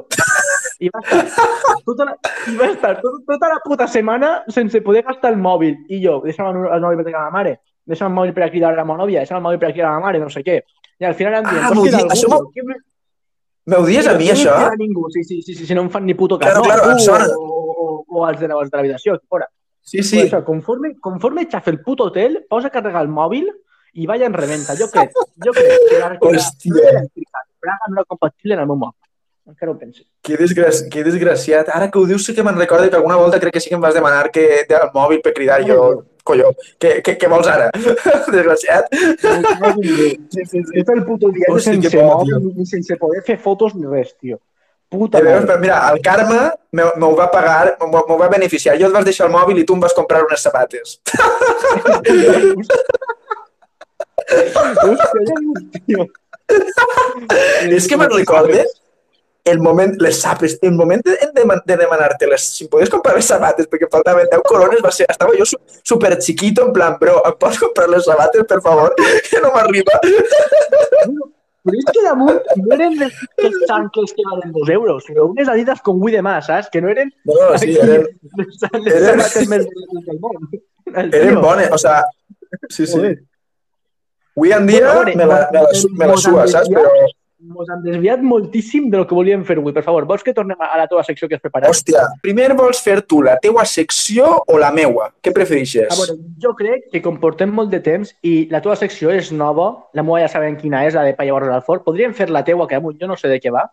[0.81, 1.19] I va estar
[1.87, 2.15] tota la,
[2.49, 5.75] i va estar tota, tota la puta setmana sense poder gastar el mòbil.
[5.93, 8.73] I jo, deixa'm el mòbil per a la mare, deixa'm el mòbil per a cridar
[8.73, 10.41] a la meva nòvia, deixa'm el mòbil per a cridar a la mare, no sé
[10.47, 10.63] què.
[10.97, 12.17] I al final em diuen, ah, vols cridar algú?
[12.17, 12.81] Això
[13.69, 14.55] M'ho dies a mi, això?
[14.57, 16.49] No ningú, sí, sí, sí, sí, si no em fan ni puto cas.
[16.49, 17.27] Claro, no, claro, em sona.
[17.37, 19.45] O, o, o els de l'habitació, fora.
[19.81, 20.17] Sí, sí.
[20.17, 23.49] Però això, conforme, conforme xafa el puto hotel, posa a carregar el mòbil
[23.93, 24.77] i vaya en reventa.
[24.79, 25.13] Jo crec,
[25.45, 27.07] jo crec que l'arquitectura
[27.61, 28.97] Praga no era compatible en el meu mòbil.
[29.51, 30.03] Encara ho penso.
[30.21, 31.69] Que, desgraci que desgraciat.
[31.73, 33.77] Ara que ho dius sí que me'n recordo que alguna volta crec que sí que
[33.77, 35.81] em vas demanar que el mòbil per cridar jo
[36.23, 37.71] colló, què, què, què vols ara?
[38.35, 38.93] Desgraciat.
[38.93, 40.83] Sí, sí, sí.
[40.85, 44.39] Tot el puto dia Hosti, sense mòbil ni sense poder fer fotos ni res, tio.
[44.91, 48.75] Puta veus, però mira, el karma m'ho va pagar, m'ho va beneficiar.
[48.79, 50.97] Jo et vas deixar el mòbil i tu em vas comprar unes sabates.
[57.71, 58.81] És que me'n recordes
[59.43, 63.15] el moment, les sapes, el moment de, de, de demanar-te les, si em podies comprar
[63.17, 67.17] les sabates perquè faltaven 10 corones, va ser, estava jo super chiquito, en plan, bro,
[67.25, 68.93] em pots comprar les sabates, per favor,
[69.29, 69.97] que no m'arriba.
[71.61, 75.49] Però és que damunt no eren les, les xanques que valen dos euros, sinó unes
[75.51, 76.71] adidas com Wii de mà, saps?
[76.73, 77.11] Que no eren...
[77.29, 78.07] No, no sí, eren...
[78.39, 78.47] Les,
[78.87, 79.67] les eren, sabates més
[80.07, 80.47] del món.
[80.89, 82.01] Eren bones, o sea,
[82.69, 83.13] sí, sí.
[84.35, 85.69] Avui en dia bueno, me, la, me, la,
[85.99, 86.71] me la sua, saps?
[86.71, 86.89] Però
[87.41, 89.73] Ens han desviat moltíssim de lo que volíem fer avui.
[89.73, 91.71] Per favor, vols que tornem a la teva secció que has preparat?
[91.73, 95.09] Hòstia, primer vols fer tu la teua secció o la meua?
[95.25, 95.89] Què prefereixes?
[95.89, 99.31] A veure, jo crec que com portem molt de temps i la teva secció és
[99.33, 102.29] nova, la meua ja sabem quina és, la de Paia Barros al Fort, podríem fer
[102.29, 103.65] la teua, que jo no sé de què va,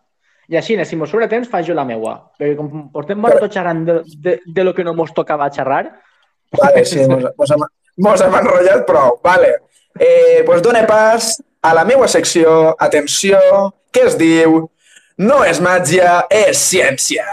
[0.49, 2.15] i així, si mos sobre temps, faig jo la meua.
[2.39, 3.51] Perquè com portem molt Però...
[3.53, 5.83] xerrant de, de, de, lo que no mos tocava xerrar...
[6.57, 7.67] Vale, sí, mos, mos, hem,
[8.01, 9.19] mos hem enrotllat prou.
[9.21, 9.53] Vale.
[9.99, 13.39] Eh, pues dona pas a la meva secció, atenció,
[13.91, 14.69] que es diu
[15.19, 17.25] No és màgia, és ciència.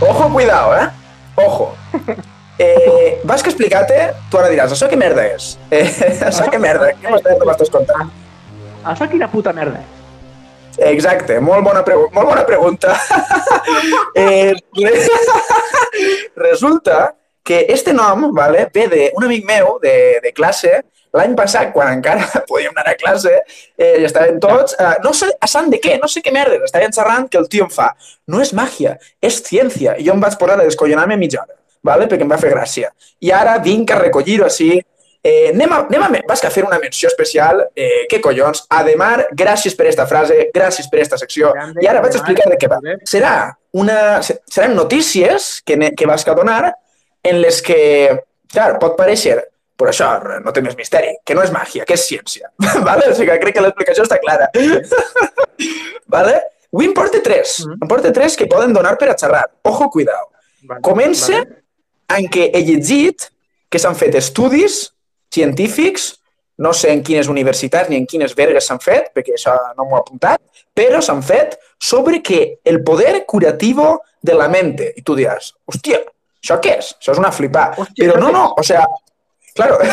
[0.00, 0.88] Ojo, cuidado, eh?
[1.36, 1.74] Ojo.
[2.58, 3.96] Eh, vas que explicar-te,
[4.32, 5.52] tu ara diràs, això què merda és?
[5.70, 5.84] Eh,
[6.26, 6.88] això què merda?
[6.98, 8.10] Què m'estàs contant?
[8.82, 9.92] Això quina puta merda és?
[10.88, 12.96] Exacte, molt bona, pregu molt bona pregunta.
[14.18, 14.56] eh,
[16.34, 16.98] resulta
[17.48, 20.82] que este nom vale, ve d'un amic meu de, de classe,
[21.16, 23.32] l'any passat, quan encara podíem anar a classe,
[23.78, 26.60] eh, i estaven tots, eh, no sé a sant de què, no sé què merda,
[26.68, 27.94] estaven xerrant que el tio em fa,
[28.28, 29.96] no és màgia, és ciència.
[29.96, 31.56] I jo em vaig posar a descollonar-me mitja hora,
[31.88, 32.10] vale?
[32.10, 32.92] perquè em va fer gràcia.
[33.24, 34.76] I ara vinc a recollir-ho així,
[35.28, 37.64] Eh, anem a, anem a, vas a fer una menció especial.
[37.76, 38.62] Eh, què collons?
[38.70, 41.50] Ademar, gràcies per esta frase, gràcies per esta secció.
[41.82, 42.78] I ara vaig a explicar de què va.
[43.02, 43.32] Serà
[43.74, 46.70] una, seran notícies que, que vas a donar
[47.28, 47.78] en les que,
[48.52, 49.38] clar, pot pareixer,
[49.78, 50.10] però això
[50.42, 52.50] no té més misteri, que no és màgia, que és ciència.
[52.88, 53.10] vale?
[53.10, 54.50] O sigui que crec que l'explicació està clara.
[56.16, 56.38] vale?
[56.72, 57.60] Avui em porta tres.
[57.64, 57.82] Mm -hmm.
[57.82, 59.46] Em porta tres que poden donar per a xerrar.
[59.62, 60.28] Ojo, cuidao.
[60.62, 61.62] Vale, Comença vale.
[62.18, 63.30] en què he llegit
[63.70, 64.92] que s'han fet estudis
[65.30, 66.18] científics,
[66.56, 69.96] no sé en quines universitats ni en quines vergues s'han fet, perquè això no m'ho
[69.96, 70.40] he apuntat,
[70.74, 74.92] però s'han fet sobre que el poder curativo de la mente.
[74.96, 76.00] I tu diràs, hòstia,
[76.42, 76.86] ¿Això què és?
[76.98, 77.64] Això és una flipà.
[77.76, 78.82] Hòstia, Però no, no, o sea,
[79.56, 79.78] claro.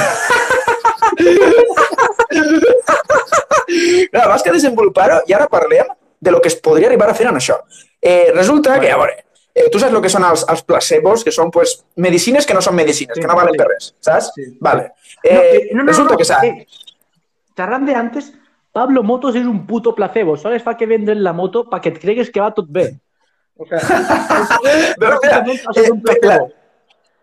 [4.11, 5.87] claro, vas que desenvolupar-ho i ara parlem
[6.19, 7.57] de lo que es podria arribar a fer amb això.
[8.01, 11.33] Eh, resulta que, a veure, eh, tu saps el que són els, els placebos, que
[11.33, 13.59] són pues, medicines que no són medicines, sí, que no valen sí.
[13.61, 14.31] per res, saps?
[14.35, 14.43] Sí.
[14.61, 14.91] Vale.
[15.23, 16.39] Eh, no, no, no, resulta no, no, que s'ha...
[16.45, 16.65] Eh,
[17.55, 18.33] xerrant de antes,
[18.75, 20.35] Pablo Motos és un puto placebo.
[20.35, 22.89] Sols fa que vendre la moto perquè et cregues que va tot bé.
[23.57, 23.79] O sea,
[24.99, 25.43] Però, mira,
[26.21, 26.39] la,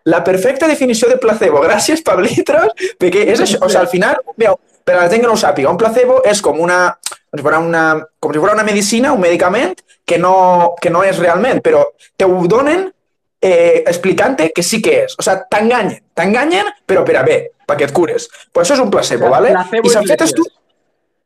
[0.04, 1.60] la perfecta definició de placebo.
[1.64, 3.60] Gràcies, Pablitros, perquè és això.
[3.60, 6.20] O sigui, al final, veu, per a la gent que no ho sàpiga, un placebo
[6.28, 6.80] és com una,
[7.30, 7.84] com si fos una,
[8.20, 10.34] com si fos una medicina, un medicament que no,
[10.80, 11.84] que no és realment, però
[12.16, 12.88] te ho donen
[13.42, 15.18] eh, explicant-te que sí que és.
[15.18, 18.26] O sigui, t'enganyen, t'enganyen, però per a bé, perquè et cures.
[18.50, 19.52] Pues això és un placebo, o ¿vale?
[19.52, 20.56] I s'han fet estudis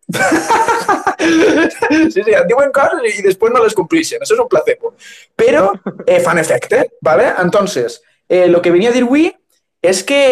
[0.06, 4.22] sí, sí, et diuen coses i després no les complixen.
[4.22, 4.94] Això és un placebo.
[5.38, 5.72] Però
[6.06, 7.32] eh, fan efecte, ¿vale?
[7.42, 9.28] Entonces, eh, lo que venia a dir avui
[9.82, 10.22] és que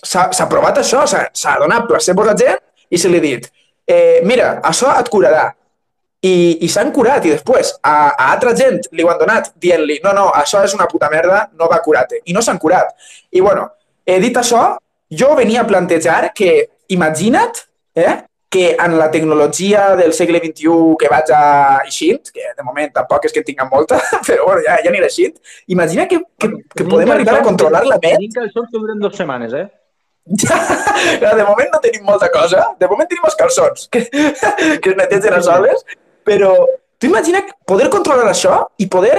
[0.00, 3.50] s'ha provat això, s'ha donat placebo a gent i se li ha dit
[3.90, 5.50] eh, mira, això et curarà.
[6.20, 10.02] I, i s'han curat i després a, a altra gent li ho han donat dient-li
[10.04, 12.20] no, no, això és una puta merda, no va curar-te.
[12.28, 12.92] I no s'han curat.
[13.32, 13.70] I bueno,
[14.04, 14.74] he dit això,
[15.08, 16.50] jo venia a plantejar que
[16.92, 17.62] imagina't
[17.96, 18.18] eh,
[18.50, 21.42] que en la tecnologia del segle XXI que vaig a
[21.86, 25.06] eixint, que de moment tampoc és que en tinguem molta, però bueno, ja, ja aniré
[25.06, 25.36] eixint,
[25.70, 28.18] imagina que, que, que podem arribar a controlar la ment.
[28.18, 29.68] Tenim calçons que duren dues setmanes, eh?
[30.42, 32.66] Ja, de moment no tenim molta cosa.
[32.82, 34.02] De moment tenim els calçons, que,
[34.82, 35.86] que es netegen a soles,
[36.26, 36.52] però
[36.98, 39.16] tu imagina poder controlar això i poder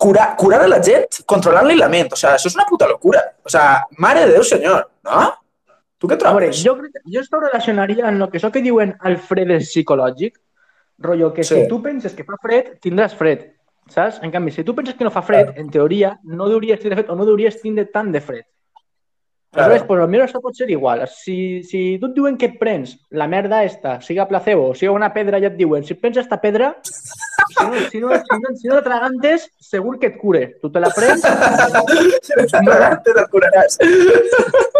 [0.00, 2.12] curar, curar a la gent controlant-li la ment.
[2.12, 3.24] O sigui, això és una puta locura.
[3.40, 5.28] O sigui, mare de Déu senyor, no?
[6.00, 6.40] Tu què trobes?
[6.40, 9.68] Veure, jo, crec, jo esto relacionaria en el que això que diuen el fred és
[9.68, 10.38] psicològic,
[11.04, 11.58] rotllo, que sí.
[11.58, 13.50] si tu penses que fa fred, tindràs fred,
[13.92, 14.22] saps?
[14.24, 17.12] En canvi, si tu penses que no fa fred, en teoria, no hauries tindre fred
[17.12, 18.46] o no hauries tindre tant de fred.
[19.50, 21.00] Aleshores, pues, potser això pot ser igual.
[21.10, 24.92] Si, si tu et diuen que et prens la merda esta, siga placebo, o siga
[24.94, 28.38] una pedra, ja et diuen, si et prens esta pedra, si no, si no, si
[28.38, 30.44] no, si no tragantes, segur que et cure.
[30.62, 31.26] Tu te la prens...
[32.22, 33.78] si no tragantes, et curaràs.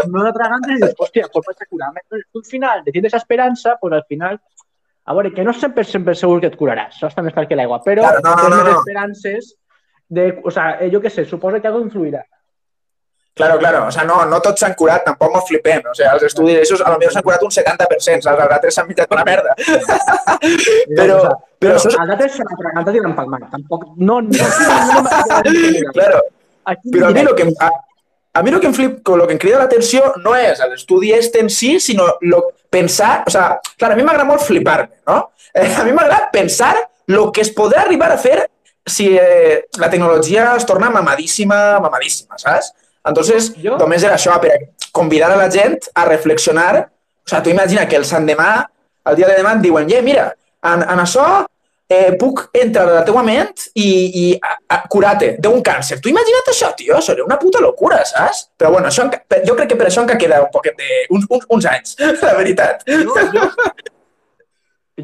[0.06, 1.92] No la tragantes i dius, hòstia, pues vaig a curar.
[2.06, 4.38] Tu al final de tienes esperança, pues al final
[5.10, 7.80] a veure, que no sempre, sempre segur que et curaràs, això més clar que l'aigua,
[7.82, 8.78] però claro, no, no, no, no.
[8.78, 9.56] esperances
[10.06, 12.22] de, o sea, eh, jo què sé, suposa que algo influirà.
[13.34, 13.86] Claro, claro.
[13.86, 15.84] O sea, no, no tots s'han curat, tampoc m'ho flipem.
[15.90, 18.26] O sea, els estudis d'aixòs a lo millor s'han curat un 70%, saps?
[18.26, 19.54] Els altres s'han mitjat una merda.
[19.56, 19.84] però,
[20.96, 21.20] però,
[21.62, 21.92] però això...
[21.94, 23.46] Els altres se l'han i l'han palmat.
[23.54, 23.86] Tampoc...
[23.96, 26.20] No, no, no, no claro.
[26.90, 27.70] Però a mi el que, a,
[28.34, 31.40] a mi el que em flip, el que em crida l'atenció no és l'estudi este
[31.40, 33.24] en si, sinó lo, pensar...
[33.26, 35.22] O sea, clar, a mi m'agrada molt flipar-me, no?
[35.54, 36.76] Eh, a mi m'agrada pensar
[37.10, 38.44] el que es podrà arribar a fer
[38.86, 42.72] si eh, la tecnologia es torna mamadíssima, mamadíssima, saps?
[43.06, 43.78] Entonces, jo?
[43.80, 44.52] només era això, per
[44.92, 46.74] convidar a la gent a reflexionar.
[46.84, 48.50] O sigui, tu imagina que el sant demà,
[49.08, 50.28] el dia de demà, et diuen, yeah, mira,
[50.66, 51.26] en, en això
[51.90, 53.88] eh, puc entrar a la teua ment i,
[54.22, 54.24] i
[54.92, 55.98] curar-te d'un càncer.
[56.00, 58.44] Tu imagina't això, tio, seria una puta locura, saps?
[58.56, 59.08] Però bueno, això,
[59.46, 61.00] jo crec que per això encara queda un poquet de...
[61.10, 62.86] uns, uns, uns anys, la veritat.
[62.86, 63.48] Jo, jo,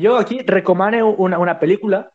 [0.04, 2.06] jo aquí recomano una, una pel·lícula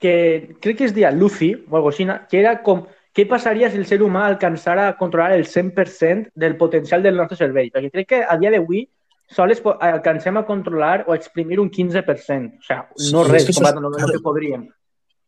[0.00, 3.78] que crec que es deia Lucy, o alguna cosa que era com què passaria si
[3.80, 7.70] el ser humà alcançara a controlar el 100% del potencial del nostre cervell?
[7.74, 8.84] Perquè crec que a dia d'avui
[9.30, 12.60] sols alcancem a controlar o a exprimir un 15%.
[12.60, 14.68] O sigui, no sí, res, com a, no, no que podríem.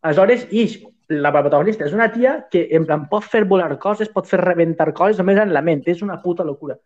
[0.02, 4.26] Aleshores, Ix, la protagonista, és una tia que en plan pot fer volar coses, pot
[4.26, 5.84] fer rebentar coses, només en la ment.
[5.86, 6.78] És una puta locura.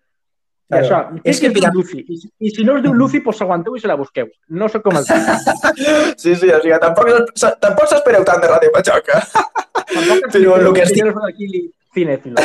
[0.66, 0.82] Claro.
[0.82, 2.00] això, és que, que Lucy.
[2.02, 4.26] I, I si no es diu Lucy, pues aguanteu i se la busqueu.
[4.48, 5.06] No sóc com el
[6.22, 7.12] Sí, sí, o sigui, tampoc,
[7.62, 9.22] tampoc s'espereu tant de Ràdio Pachoca.
[10.34, 11.70] Però el que has dit...
[11.96, 12.42] Cinèfilo.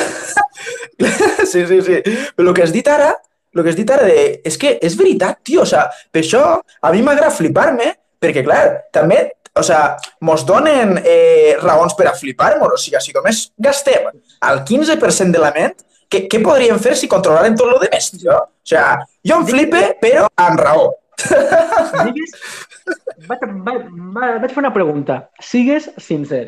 [1.51, 1.97] sí, sí, sí.
[2.37, 3.09] Però el que has dit ara,
[3.55, 4.29] el que has dit ara de...
[4.47, 5.65] És que és veritat, tio.
[5.65, 7.89] O sigui, per això a mi m'agrada flipar-me,
[8.21, 9.25] perquè, clar, també
[9.57, 12.77] o sigui, mos donen eh, raons per a flipar-nos.
[12.77, 17.09] O sigui, si només gastem el 15% de la ment, què, què podríem fer si
[17.11, 18.37] controlaren tot el de més, tio?
[18.37, 20.89] O sigui, jo em flipe, però amb raó.
[21.21, 22.33] Digues,
[23.29, 25.23] vaig, vaig, vaig fer una pregunta.
[25.51, 26.47] Sigues sincer.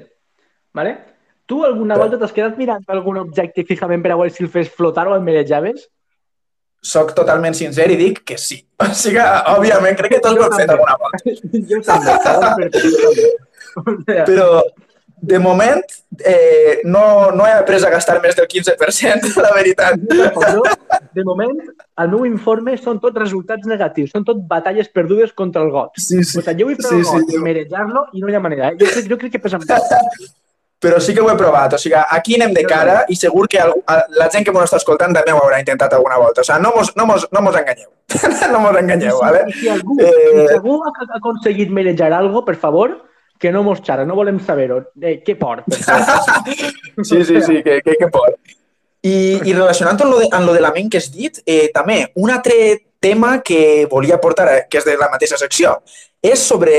[0.73, 0.97] ¿vale?
[1.45, 4.71] Tu alguna volta t'has quedat mirant algun objecte fixament per a veure si el fes
[4.71, 5.87] flotar o el marejaves?
[6.83, 8.57] Soc totalment sincer i dic que sí.
[8.81, 9.21] O sigui,
[9.53, 11.17] òbviament, crec que tots ho hem fet alguna volta.
[11.69, 12.65] jo també.
[14.27, 14.47] Però,
[15.23, 15.83] de moment,
[16.19, 19.95] eh, no, no he après a gastar més del 15%, la veritat.
[21.15, 21.55] de moment,
[22.03, 25.95] el meu informe són tots resultats negatius, són tot batalles perdudes contra el got.
[25.95, 26.41] Sí, sí.
[26.41, 28.43] O sigui, jo vull fer sí, el got sí, i marejar-lo i no hi ha
[28.43, 28.73] manera.
[28.73, 28.79] Eh?
[28.81, 29.71] Jo, crec, jo crec que pesa molt
[30.83, 31.77] però sí que ho he provat.
[31.77, 33.63] O sigui, aquí anem de cara i segur que
[34.19, 36.43] la gent que m'ho està escoltant també ho haurà intentat alguna volta.
[36.43, 37.87] O sigui, no mos, no mos, no mos enganyeu.
[38.51, 39.45] no mos enganyeu, sí, ¿vale?
[39.55, 40.11] Si algú, eh...
[40.35, 42.97] si algú ha aconseguit manejar algo, per favor,
[43.43, 44.79] que no mos xara, no volem saber-ho.
[45.01, 45.65] Eh, què por?
[47.09, 48.37] sí, sí, sí, que, que, que por.
[49.03, 51.67] I, i relacionant amb lo, de, amb lo de la ment que has dit, eh,
[51.75, 52.55] també un altre
[53.03, 55.73] tema que volia portar, eh, que és de la mateixa secció,
[56.23, 56.77] és sobre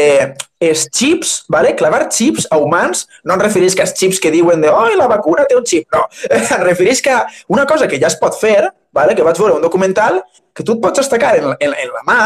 [0.64, 1.74] els xips, ¿vale?
[1.76, 5.10] clavar xips a humans, no em refereix que els xips que diuen de oh, la
[5.10, 6.06] vacuna té un xip, no.
[6.32, 7.18] Em refereix que
[7.52, 9.12] una cosa que ja es pot fer, ¿vale?
[9.12, 10.22] que vaig veure un documental,
[10.56, 12.20] que tu et pots destacar en, en, en la mà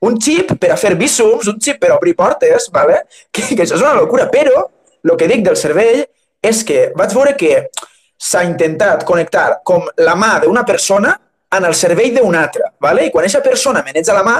[0.00, 3.02] un xip per a fer visums, un xip per a obrir portes, ¿vale?
[3.32, 4.66] que, que això és una locura, però
[5.04, 6.02] el que dic del cervell
[6.42, 7.68] és que vaig veure que
[8.16, 11.14] s'ha intentat connectar com la mà d'una persona
[11.56, 13.06] en el cervell d'un altre, ¿vale?
[13.06, 14.36] i quan aquesta persona maneja la mà,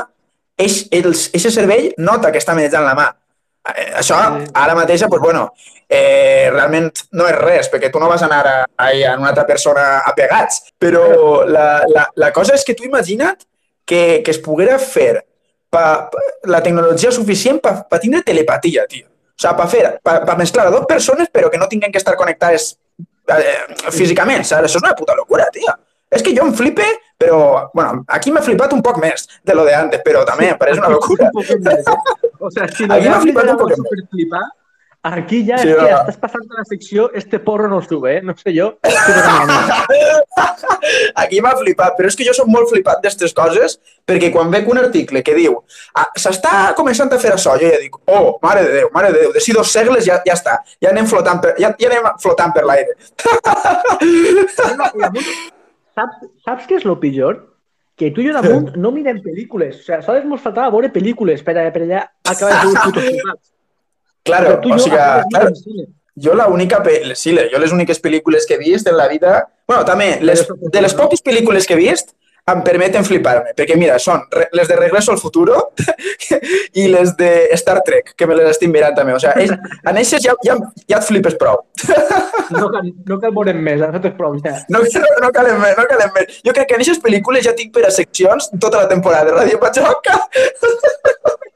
[0.59, 3.07] aquest cervell nota que està manejant la mà.
[3.67, 4.17] Eh, això,
[4.55, 5.51] ara mateix, pues, bueno,
[5.89, 9.47] eh, realment no és res, perquè tu no vas anar a, a, a una altra
[9.47, 13.45] persona apegats, però la, la, la cosa és que tu imagina't
[13.87, 15.25] que, que es poguera fer
[15.71, 19.07] pa, pa, la tecnologia suficient per pa tindre telepatia, tio.
[19.07, 22.01] O sigui, per fer, per, per mesclar a dues persones però que no tinguin que
[22.01, 22.75] estar connectades
[23.35, 24.71] eh, físicament, saps?
[24.71, 25.75] Això és una puta locura, tio.
[26.11, 26.87] És que jo em flipe,
[27.19, 27.41] però,
[27.75, 30.79] bueno, aquí m'ha flipat un poc més de lo de antes, però també em pareix
[30.79, 31.31] una locura.
[31.35, 34.39] o sea, si aquí m'ha flipat un poc més.
[35.07, 38.23] Aquí ja sí, és que estàs passant de la secció este porro no sube, eh?
[38.27, 38.73] No sé jo.
[41.23, 44.67] Aquí m'ha flipat, però és que jo soc molt flipat d'aquestes coses perquè quan veig
[44.73, 45.61] un article que diu
[45.95, 49.23] ah, s'està començant a fer això, jo ja dic oh, mare de Déu, mare de
[49.23, 52.57] Déu, d'ací dos segles ja, ja està, ja anem flotant per, ja, ja anem flotant
[52.57, 52.93] per l'aire.
[55.97, 57.45] saps, saps què és el pitjor?
[57.97, 59.79] que tu i jo damunt no mirem pel·lícules.
[59.79, 63.47] O sigui, sols mos faltava veure pel·lícules per, per allà acabar de fer putos flipats.
[64.27, 65.01] Claro, o sigui,
[65.33, 65.55] claro,
[66.27, 66.83] jo l'única...
[67.15, 69.43] Sí, jo les úniques pel·lícules que he vist en la vida...
[69.67, 72.15] bueno, també, les, de les poques pel·lícules que he vist
[72.47, 74.21] em permeten flipar-me, perquè mira, són
[74.55, 75.73] les de Regreso al Futuro
[76.81, 79.17] i les de Star Trek, que me les estic mirant també.
[79.17, 80.55] O sigui, en aquestes ja, ja,
[80.87, 81.65] ja et flipes prou.
[82.55, 84.55] No cal, no cal veure més, no és prou ja.
[84.71, 86.39] No, no, no calen més, no calen més.
[86.47, 89.41] Jo crec que en aquestes pel·lícules ja tinc per a seccions tota la temporada de
[89.41, 90.21] Ràdio Patxoca.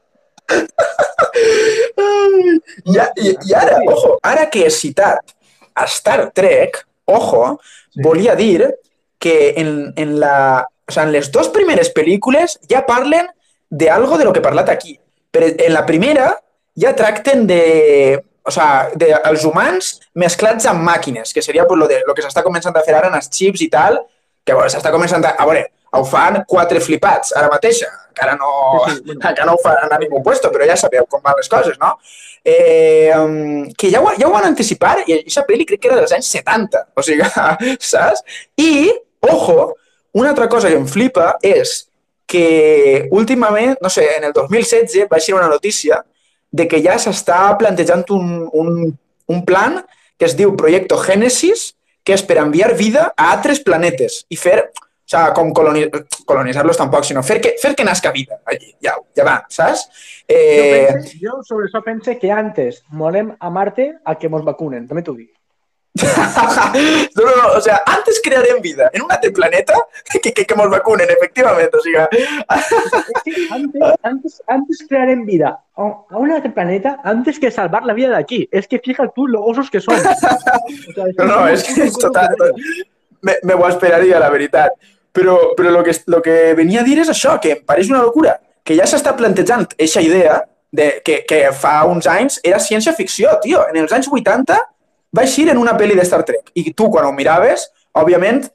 [2.85, 5.35] I, i, I ara, ojo, ara que he citat
[5.75, 8.01] a Star Trek, ojo, sí.
[8.01, 8.73] volia dir
[9.19, 13.29] que en, en, la, o sea, en les dues primeres pel·lícules ja parlen
[13.69, 14.97] de algo de lo que he parlat aquí.
[15.31, 16.33] Però en la primera
[16.75, 21.87] ja tracten de, o sea, de, els humans mesclats amb màquines, que seria pues, lo,
[21.87, 24.01] de, lo que s'està començant a fer ara en els xips i tal,
[24.43, 25.35] que bueno, s'està començant a...
[25.37, 27.89] A veure, ho fan quatre flipats ara mateixa.
[28.11, 28.51] Encara no,
[29.15, 31.97] encara no ho fan a ningú puesto, però ja sabeu com van les coses, no?
[32.43, 33.13] Eh,
[33.77, 36.31] que ja ho, ja ho van anticipar i aquesta pel·li crec que era dels anys
[36.33, 37.27] 70, o sigui,
[37.91, 38.23] saps?
[38.57, 38.89] I,
[39.29, 39.73] ojo,
[40.17, 41.83] una altra cosa que em flipa és
[42.31, 45.99] que últimament, no sé, en el 2016 va ser una notícia
[46.51, 48.71] de que ja s'està plantejant un, un,
[49.27, 49.81] un plan
[50.17, 51.71] que es diu Projecto Génesis,
[52.03, 54.71] que és per enviar vida a altres planetes i fer
[55.11, 55.85] sea, com coloni
[56.25, 59.85] colonitzar-los tampoc, sinó fer que, fer que nasca vida allí, ja, ja va, saps?
[60.27, 60.87] Eh...
[60.87, 64.87] Jo, pense, jo sobre això pense que antes morem a Marte a que mos vacunen,
[64.87, 65.31] també t'ho dic.
[66.01, 69.73] no, no, no, o sea, antes crearem vida en un altre planeta
[70.09, 71.99] que, que, que mos vacunen, efectivament, o sigui...
[73.51, 78.47] antes, antes, antes crearem vida a un altre planeta antes que salvar la vida d'aquí.
[78.51, 79.99] És que fija tu los osos que són.
[79.99, 82.39] O sea, no, no, és que és total...
[83.21, 84.73] Me, me ho esperaria, la veritat.
[85.11, 88.03] Però, però el, que, el que venia a dir és això, que em pareix una
[88.05, 90.39] locura, que ja s'està plantejant aquesta idea
[90.71, 93.65] de, que, que fa uns anys era ciència-ficció, tio.
[93.69, 94.57] En els anys 80
[95.17, 96.53] va eixir en una pel·li de Star Trek.
[96.55, 98.45] I tu, quan ho miraves, òbviament,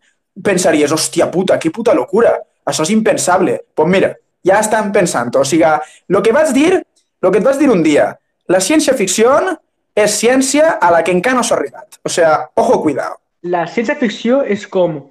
[0.44, 2.32] pensaries, hòstia puta, que puta locura.
[2.66, 3.58] Això és impensable.
[3.60, 4.14] Doncs pues mira,
[4.46, 5.34] ja estan pensant.
[5.36, 8.10] O sigui, el que vaig dir, el que et vaig dir un dia,
[8.48, 9.36] la ciència-ficció
[9.96, 12.00] és ciència a la que encara no s'ha arribat.
[12.04, 13.20] O sigui, ojo, cuidado.
[13.46, 15.02] La ciència-ficció és com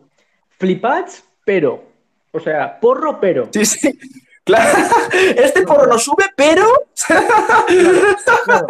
[0.59, 1.83] flipats pero.
[2.31, 3.47] O sea, porro, pero.
[3.53, 3.99] Sí, sí.
[4.43, 4.77] Claro.
[5.37, 6.65] Este porro no sube, pero.
[7.07, 8.67] Claro,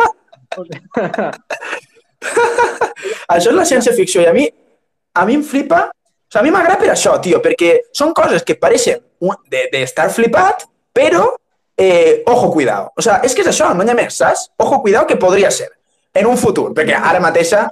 [0.96, 1.32] claro.
[3.28, 4.46] això és la ciència-ficció i a mi,
[5.16, 8.46] a mi em flipa, o sigui, a mi m'agrada per això, tio, perquè són coses
[8.46, 11.26] que pareixen d'estar de, de flipat, però,
[11.78, 12.92] eh, ojo, cuidado.
[12.96, 14.50] O sigui, és que és això, no hi ha més, saps?
[14.58, 15.70] Ojo, cuidado, que podria ser
[16.16, 17.66] en un futur, perquè ara mateixa,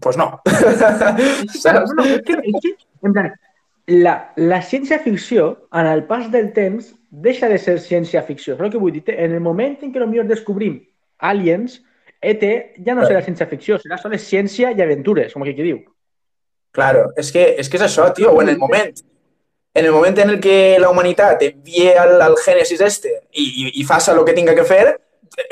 [0.00, 0.30] pues no.
[0.46, 1.92] saps?
[1.92, 3.32] No, no, és que, és que, en plan,
[3.88, 8.54] la, la ciència-ficció, en el pas del temps, deixa de ser ciència-ficció.
[8.54, 9.04] És el que vull dir.
[9.16, 10.80] En el moment en què potser descobrim
[11.18, 11.80] aliens,
[12.20, 12.42] ET
[12.84, 15.80] ja no serà ciència-ficció, serà sols ciència i aventures, com aquí diu.
[16.76, 18.92] Claro, és que, és que és això, tio, o en el moment
[19.78, 23.66] en el moment en el que la humanitat envia al, al Génesis este i, i,
[23.80, 24.96] i faça el que tinga que fer,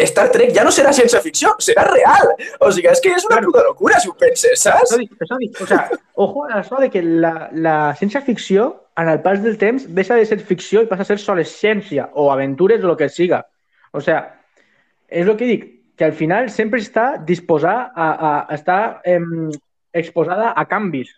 [0.07, 2.33] Star Trek ja no serà ciència ficció, serà real.
[2.61, 4.97] O sigui, és que és una puta locura, si penses, saps?
[4.97, 9.59] O sea, ojo a això de que la, la ciència ficció, en el pas del
[9.61, 12.99] temps, deixa de ser ficció i passa a ser sols ciència o aventures o el
[12.99, 13.45] que siga.
[13.93, 14.25] O sea,
[15.07, 19.21] és el que dic, que al final sempre està disposada a, a, a estar eh,
[19.93, 21.15] exposada a canvis.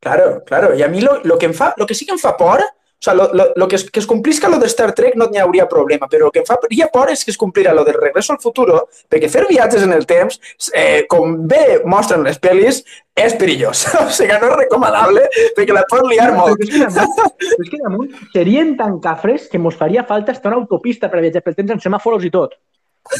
[0.00, 0.74] Claro, claro.
[0.74, 2.64] I a mi lo, lo, que em fa, lo que sí que em fa por
[3.00, 5.24] o sea, lo, lo, lo que, es, que es complisca lo de Star Trek no
[5.30, 7.94] n'hi hauria problema, però el que em faria por és que es complirà lo de
[7.96, 10.36] Regreso al Futuro, perquè fer viatges en el temps,
[10.76, 12.84] eh, com bé mostren les pel·lis,
[13.16, 13.86] és perillós.
[14.04, 15.24] O sigui, no és recomanable
[15.56, 16.60] perquè la pots liar no, molt.
[16.60, 20.60] Però és, que és que damunt serien tan cafres que mos faria falta estar una
[20.60, 22.52] autopista per viatjar pel temps amb semàforos i tot.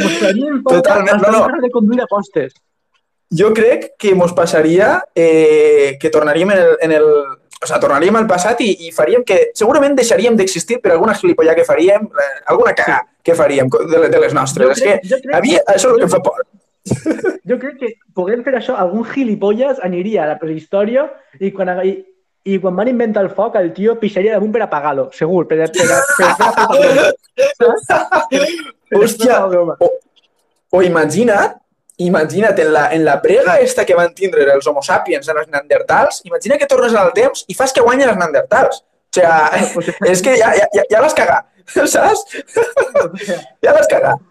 [0.00, 1.60] mos farien falta Totalment, no, no.
[1.60, 2.00] de conduir
[3.30, 7.04] jo crec que mos passaria eh, que tornaríem en el, en el,
[7.64, 11.54] o sea, tornaríem al passat i, i faríem que segurament deixaríem d'existir per alguna gilipollà
[11.56, 14.68] que faríem, eh, alguna cagà que faríem de, de les nostres.
[14.68, 16.44] Jo és crec, que a mi això és el que em fa por.
[17.48, 21.06] jo crec que podem fer això, algun gilipolles aniria a la prehistòria
[21.40, 21.96] i quan, i,
[22.44, 25.86] i quan van inventar el foc, el tio pixaria damunt per apagar-lo, segur, per, per,
[26.20, 26.34] per,
[27.64, 29.88] per, Hòstia, o,
[30.76, 31.56] o imagina't,
[31.96, 35.48] imagina't en la, en la brega esta que van tindre els homo sapiens en els
[35.48, 38.82] neandertals, imagina que tornes al temps i fas que guanyen els neandertals.
[39.14, 41.46] O sigui, és que ja, ja, ja l'has cagat,
[41.94, 42.24] saps?
[43.62, 44.24] Ja l'has cagat.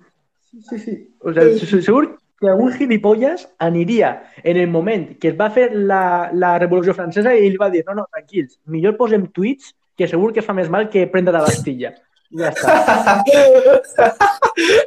[0.51, 0.97] Sí, sí, sí.
[1.23, 2.03] O sigui, segur
[2.43, 7.31] que algun gilipolles aniria en el moment que es va fer la, la Revolució Francesa
[7.31, 10.67] i ell va dir, no, no, tranquils, millor posem tuits que segur que fa més
[10.73, 11.93] mal que prendre la Bastilla.
[12.33, 12.73] Ja està.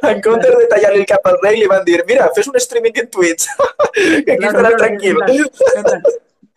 [0.11, 3.03] en comptes de tallar-li el cap al rei, li van dir, mira, fes un streaming
[3.03, 3.47] en Twitch,
[4.25, 5.15] que aquí claro, estaràs tranquil.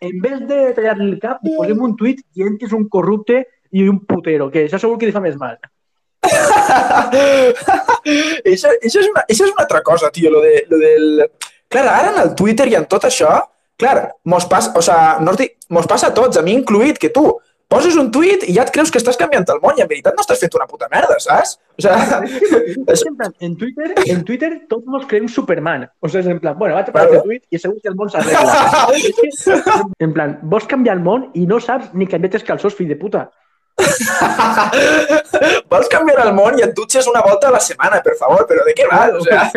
[0.01, 3.83] En vez de tallar-li el cap, posem un tuit dient que és un corrupte i
[3.85, 5.59] un putero, que això segur que li fa més mal.
[8.49, 11.05] això, això, és una, això és una altra cosa, tio, lo, de, lo del...
[11.69, 13.35] Clar, ara en el Twitter i en tot això,
[13.77, 17.13] clar, mos passa, o sea, no dic, mos passa a tots, a mi incluït, que
[17.13, 17.27] tu
[17.71, 20.17] poses un tuit i ja et creus que estàs canviant el món i en veritat
[20.17, 21.55] no estàs fent una puta merda, saps?
[21.79, 22.19] O sea,
[22.91, 23.03] és...
[23.47, 25.87] en, Twitter, en Twitter tots mos creiem Superman.
[26.03, 27.97] O sigui, és en plan, bueno, vaig a parar el tuit i segur que el
[27.99, 28.43] món s'arregla.
[30.05, 32.99] en plan, vols canviar el món i no saps ni canviar els calçons, fill de
[32.99, 33.29] puta.
[35.71, 38.67] Vols canviar el món i et dutxes una volta a la setmana, per favor, però
[38.67, 39.15] de què vas?
[39.15, 39.47] O sea...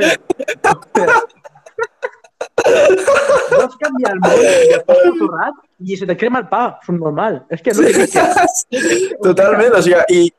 [2.64, 6.94] Vols canviar el món i et pots torrat i se te crema el pa, és
[6.96, 7.42] normal.
[7.52, 9.02] És que no sí.
[9.22, 10.30] Totalment, o sigui, i,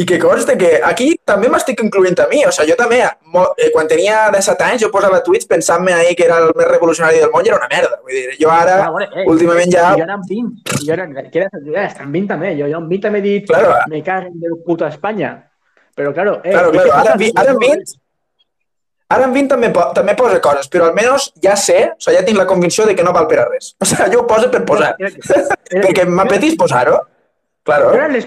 [0.00, 2.42] i que conste que aquí també m'estic incloent a mi.
[2.48, 6.26] O sigui, jo també, eh, quan tenia 17 anys, jo posava tuits pensant-me ahir que
[6.28, 8.00] era el més revolucionari del món i era una merda.
[8.02, 9.90] Vull dir, jo ara, ah, bueno, eh, últimament ja...
[9.98, 10.78] Jo era amb 20.
[10.86, 12.54] Jo era, que era, era amb 20 també.
[12.60, 13.76] Jo, jo amb 20 també he dit, claro.
[13.92, 15.36] me caguen de puta Espanya.
[15.94, 16.96] Però, claro, eh, claro, claro.
[17.02, 18.00] Ara, ara amb 20
[19.12, 22.38] Ara en 20 també, també posa coses, però almenys ja sé, o sigui, ja tinc
[22.40, 23.74] la convicció de que no val per a res.
[23.76, 24.94] O sigui, jo ho poso per posar.
[25.84, 27.02] Perquè m'apetís posar-ho.
[27.64, 27.92] Claro.
[28.12, 28.26] Les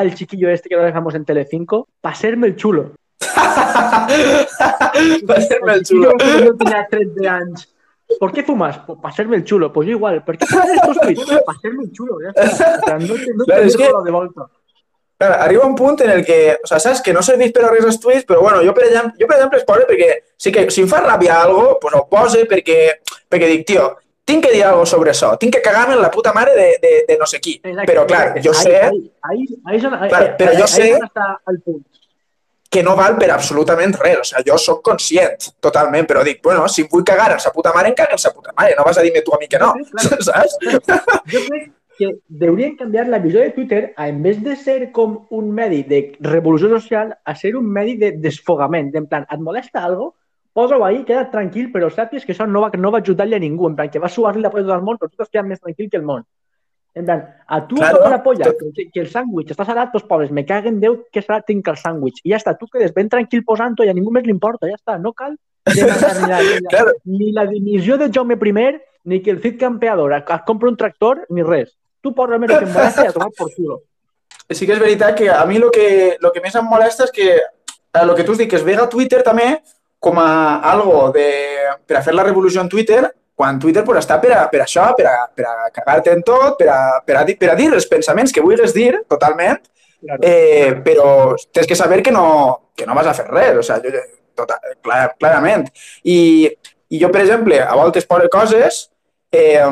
[0.00, 2.92] el chiquillo este que lo dejamos en Telecinco, pa serme el chulo.
[3.20, 4.06] pa
[5.40, 6.12] serme el chulo.
[6.44, 7.74] Yo tenía 13 años.
[8.18, 8.78] ¿Por qué fumas?
[8.86, 9.72] Pues para serme el chulo.
[9.72, 10.24] Pues yo igual.
[10.24, 11.26] ¿Por qué fumas estos tweets?
[11.44, 12.18] Para serme el chulo.
[12.22, 12.80] Ya está.
[12.82, 13.84] O sea, no te, no claro, te es que...
[14.04, 14.46] de volta.
[15.18, 17.70] Clar, arriba un punt en el que, o sea, saps que no serveix per a
[17.72, 20.52] res els tuits, però bueno, jo per exemple, jo per exemple es poso perquè sí
[20.54, 22.76] que si em fa ràbia algo, pues ho pose perquè,
[23.26, 23.88] perquè dic, tio,
[24.28, 26.92] tinc que dir alguna sobre això, tinc que cagar-me en la puta mare de, de,
[27.08, 27.56] de no sé qui.
[27.58, 28.76] Exacte, però, clar, jo sé...
[28.78, 31.82] Ahí, ahí, ahí, ahí, clar, però jo sé el punt.
[32.70, 34.20] que no val per absolutament res.
[34.20, 37.50] O sigui, jo sóc conscient, totalment, però dic, bueno, si em vull cagar en sa
[37.50, 38.76] puta mare, em cago en sa puta mare.
[38.78, 40.22] No vas a dir-me tu a mi que no, sí, claro.
[40.28, 40.58] saps?
[41.32, 45.26] Jo crec que deurien canviar la visió de Twitter a, en vez de ser com
[45.30, 48.94] un medi de revolució social, a ser un medi de desfogament.
[48.96, 50.14] En plan, et molesta algo?
[50.58, 53.68] posa-ho ahí, queda't tranquil, però sàpies que això no va, no va ajudar-li a ningú,
[53.68, 55.60] en plan, que va suar-li la polla tot el món, però tu t'has quedat més
[55.62, 56.24] tranquil que el món.
[56.98, 60.32] En plan, a tu claro, la polla, que, que el sàndwich està salat, doncs pobres,
[60.34, 62.18] me caguen Déu que salat tinc el sàndwich.
[62.24, 64.74] I ja està, tu quedes ben tranquil posant-ho i a ningú més li importa, ja
[64.74, 65.36] està, no cal
[65.68, 66.40] ni la, ni, la,
[66.72, 66.96] claro.
[67.04, 71.42] ni la dimissió de Jaume I, ni que el Cid campeador compra un tractor, ni
[71.42, 71.77] res.
[72.02, 73.82] Tu que em molesta i a tomar por culo.
[74.50, 77.12] Sí que és veritat que a mi el que, lo que més em molesta és
[77.12, 77.28] que
[77.98, 79.58] el que tu has dit, que es vega Twitter també
[79.98, 81.28] com a algo de,
[81.86, 83.02] per a fer la revolució en Twitter,
[83.38, 86.22] quan Twitter pues, està per a, per a això, per a, per a cagar-te en
[86.26, 89.60] tot, per a, per, a, per a dir els pensaments que vulguis dir, totalment,
[90.00, 90.20] claro.
[90.22, 91.10] eh, però
[91.54, 94.04] tens que saber que no, que no vas a fer res, o sigui, jo,
[94.38, 95.66] total, clar, clarament.
[96.02, 96.18] I,
[96.90, 98.84] I jo, per exemple, a voltes poso coses
[99.30, 99.66] eh,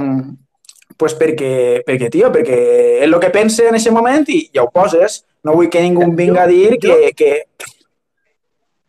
[0.97, 2.59] pues perquè, perquè, tio, perquè
[3.01, 5.23] és el que pense en aquest moment i ja ho poses.
[5.47, 7.33] No vull que ningú vinga a dir que, que,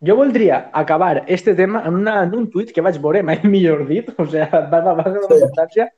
[0.00, 3.86] jo voldria acabar este tema en, una, en un tuit que vaig veure, mai millor
[3.86, 5.88] dit, o sigui, va, va, va una constància,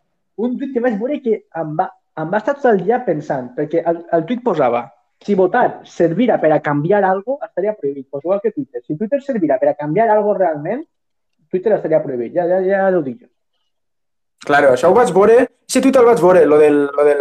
[0.40, 1.90] un tuit que vaig veure que em va,
[2.20, 4.88] em va estar tot el dia pensant, perquè el, el tuit posava
[5.20, 8.08] si votar servira per a canviar algo, estaria prohibit.
[8.08, 8.80] Pues igual que Twitter.
[8.86, 10.86] Si Twitter servira per a canviar algo realment,
[11.50, 12.32] Twitter estaria prohibit.
[12.32, 13.28] Ja, ja, ja ho dic jo.
[14.47, 17.20] Claro, això ho vaig veure, si Twitter el vaig veure, lo del, lo del,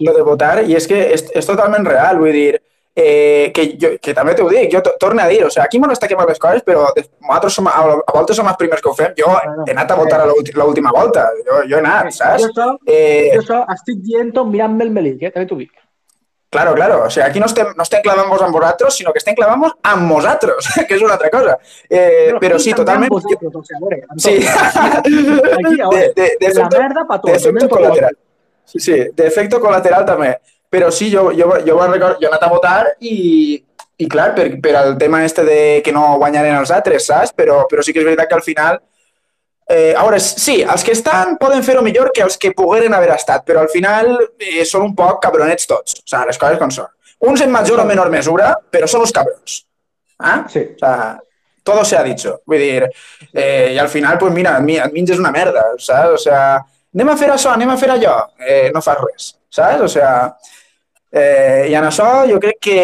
[0.00, 2.50] lo de votar, i és que és, és totalment real, vull dir,
[2.96, 5.94] eh, que, jo, que també t'ho dic, jo torno a dir, o sigui, aquí m'han
[5.94, 8.96] estat quemant les coses, però nosaltres som, a, a voltes som els primers que ho
[8.96, 9.14] fem.
[9.18, 9.30] Jo
[9.66, 12.46] he anat a votar a l'última volta, jo, jo he anat, saps?
[12.46, 15.32] Jo, això, eh, jo això estic dient-ho mirant-me el melic, eh?
[15.34, 15.72] també t'ho dic.
[16.50, 17.04] Claro, claro.
[17.04, 20.10] O sea, aquí no estem, no estem clavant-vos amb vosaltres, sinó que estem clavant-vos amb
[20.10, 21.54] vosaltres, que és una altra cosa.
[21.88, 23.12] Eh, però, però sí, totalment...
[23.12, 24.34] Vosaltres, o sea, veure, sí.
[24.98, 25.14] Aquí,
[25.94, 27.46] de, de, de, de, la merda pa tots.
[27.46, 28.18] De efecto colateral.
[28.64, 30.34] Sí, sí, de efecto colateral també.
[30.70, 33.14] Però sí, jo, jo, jo, jo he anat a votar i,
[33.98, 37.30] i clar, per, per al tema este de que no guanyaren els altres, saps?
[37.34, 38.82] Però, però sí que és veritat que al final...
[39.70, 43.12] Eh, a veure, sí, els que estan poden fer-ho millor que els que pogueren haver
[43.14, 46.72] estat, però al final eh, són un poc cabronets tots, o sigui, les coses com
[46.74, 46.88] són.
[47.30, 49.60] Uns en major o menor mesura, però són uns cabrons.
[50.18, 50.40] Ah?
[50.50, 50.64] Sí.
[50.74, 51.20] O sea,
[51.62, 52.40] todo se ha dicho.
[52.46, 52.88] Vull dir,
[53.32, 56.16] eh, i al final, pues mira, et menges una merda, saps?
[56.16, 56.42] O sea,
[56.94, 58.16] anem a fer això, anem a fer allò.
[58.40, 59.86] Eh, no fas res, saps?
[59.86, 60.12] O sea,
[61.12, 62.78] eh, I en això jo crec que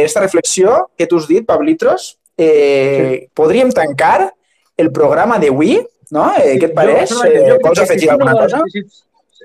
[0.00, 3.30] aquesta reflexió que tu has dit, Pablitros, eh, sí.
[3.34, 4.32] podríem tancar
[4.76, 5.80] el programa d'avui,
[6.14, 6.26] no?
[6.38, 7.12] Eh, què et pareix?
[7.26, 8.62] Eh, vols afegir alguna cosa?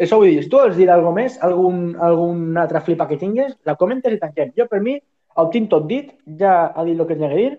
[0.01, 3.53] Això vull dir, si tu vols dir alguna més, algun, algun altre flipa que tingues,
[3.67, 4.51] la comentes i tanquem.
[4.57, 4.97] Jo, per mi,
[5.35, 6.09] ho tinc tot dit,
[6.39, 7.53] ja ha dit el que tenia que dir,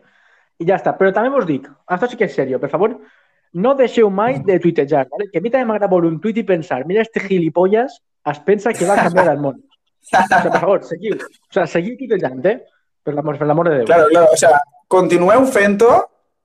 [0.60, 0.92] i ja està.
[0.98, 2.98] Però també vos dic, això sí que és seriós, per favor,
[3.56, 5.30] no deixeu mai de tuitejar, ¿vale?
[5.32, 8.72] que a mi també m'agrada veure un tuit i pensar, mira este gilipollas, es pensa
[8.76, 9.62] que va canviar el món.
[10.06, 11.16] O sea, per favor, seguiu.
[11.16, 12.58] O sea, seguiu tuitejant, eh?
[13.02, 13.86] Per l'amor de Déu.
[13.86, 14.28] Claro, claro.
[14.32, 15.96] O sea, continueu fent-ho,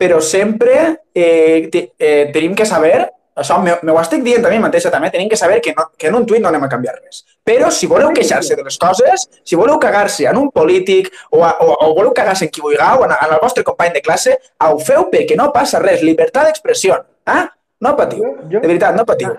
[0.02, 0.78] però sempre
[1.14, 3.04] eh, eh, tenim que saber
[3.42, 5.86] això me, me ho estic dient a mi mateixa també, tenim que saber que, no,
[5.98, 7.22] que en un tuit no anem a canviar res.
[7.48, 11.54] Però si voleu queixar-se de les coses, si voleu cagar-se en un polític o, a,
[11.64, 14.36] o, o voleu cagar-se en qui vulgueu, en, en el vostre company de classe,
[14.68, 16.04] ho feu perquè no passa res.
[16.04, 16.98] Llibertat d'expressió.
[17.26, 17.46] Ah?
[17.82, 18.36] No patiu.
[18.52, 19.38] De veritat, no patiu.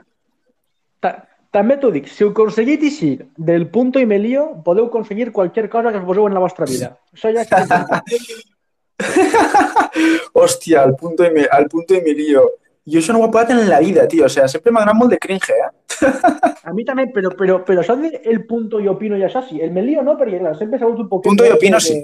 [1.53, 5.69] També t'ho dic, si ho aconseguit així del punto i me lío, podeu aconseguir qualsevol
[5.75, 6.95] cosa que us poseu en la vostra vida.
[7.13, 8.33] Això ja és...
[10.33, 12.51] Hòstia, al punto, y me, al punto y me lío.
[12.85, 14.27] Jo això no ho he pagat en la vida, tio.
[14.27, 15.71] O sea, sempre m'ha donat molt de cringe, eh?
[16.67, 19.61] A mi també, però, però, però saps el punto i opino i això sí.
[19.63, 21.23] El me lío no, perquè clar, sempre s'ha hagut un poc...
[21.27, 22.01] Punto i opino sí.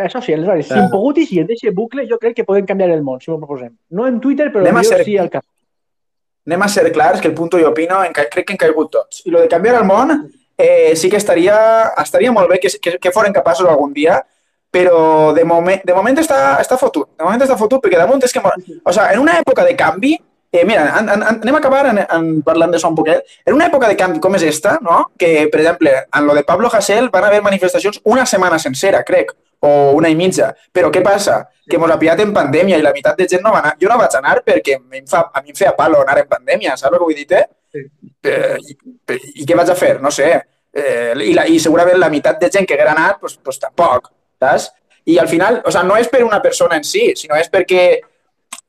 [0.00, 2.66] Això sí, aleshores, si hem pogut i si en aquest bucle, jo crec que podem
[2.66, 3.32] canviar el món, si.
[3.90, 5.02] No en Twitter, però Anem ser...
[5.04, 5.44] sí al cas.
[6.46, 9.24] Anem a ser clars que el punto i opino en, crec que han caigut tots.
[9.26, 10.14] I lo de canviar el món
[10.56, 11.58] eh, sí que estaria,
[12.00, 14.22] estaria molt bé que, que, que foren capaços algun dia
[14.70, 17.10] però de moment, de moment està, està fotut.
[17.18, 18.40] De moment està fotut perquè damunt és que...
[18.40, 20.14] O sigui, en una època de canvi,
[20.52, 23.26] eh, mira, an, an, anem a acabar en, en, parlant d'això un poquet.
[23.44, 25.08] En una època de canvi com és esta, no?
[25.18, 29.34] que, per exemple, en lo de Pablo Hasél van haver manifestacions una setmana sencera, crec,
[29.66, 30.52] o una i mitja.
[30.72, 31.42] Però què passa?
[31.70, 33.74] Que mos ha pillat en pandèmia i la meitat de gent no va anar.
[33.82, 36.22] Jo no vaig anar perquè a mi em, fa, a mi em feia palo anar
[36.22, 37.26] en pandèmia, saps el que vull dir?
[37.42, 37.44] Eh?
[37.74, 37.84] Sí.
[38.30, 38.78] Eh, i,
[39.42, 39.96] I què vaig a fer?
[40.02, 40.30] No sé.
[40.70, 44.12] Eh, i, la, I segurament la meitat de gent que haguera anat, pues, pues tampoc
[44.40, 44.70] saps?
[45.10, 47.84] I al final, o sea, no és per una persona en si, sinó és perquè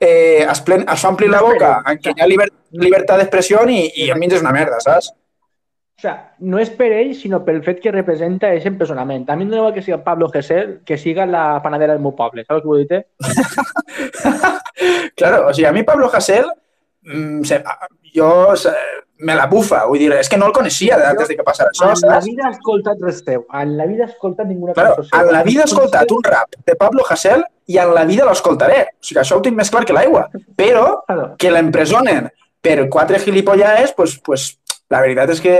[0.02, 3.66] eh, es, plen, es fa omplir la boca en què hi ha lliber, llibertat d'expressió
[3.68, 5.12] i, i és una merda, saps?
[5.12, 9.28] O sea, no és per ell, sinó pel fet que representa aquest empresonament.
[9.30, 12.42] A mi no que siga Pablo Gesell, que siga la panadera del meu poble.
[12.42, 13.04] Saps què vull dir?
[15.20, 16.48] claro, o sigui, a mi Pablo Gesell,
[17.06, 17.44] mm,
[18.16, 18.32] jo
[19.22, 21.92] me la bufa, vull dir, és que no el coneixia antes de que passara això,
[21.92, 22.04] en saps?
[22.04, 25.20] En la vida he escoltat res teu, en la vida he escoltat ninguna claro, cançó
[25.20, 28.80] En la vida he escoltat un rap de Pablo Hasél i en la vida l'escoltaré.
[28.90, 30.26] O sigui, això ho tinc més clar que l'aigua.
[30.58, 30.86] Però
[31.38, 32.28] que l'empresonen
[32.62, 34.48] per quatre gilipollades, pues, pues,
[34.90, 35.56] la veritat és que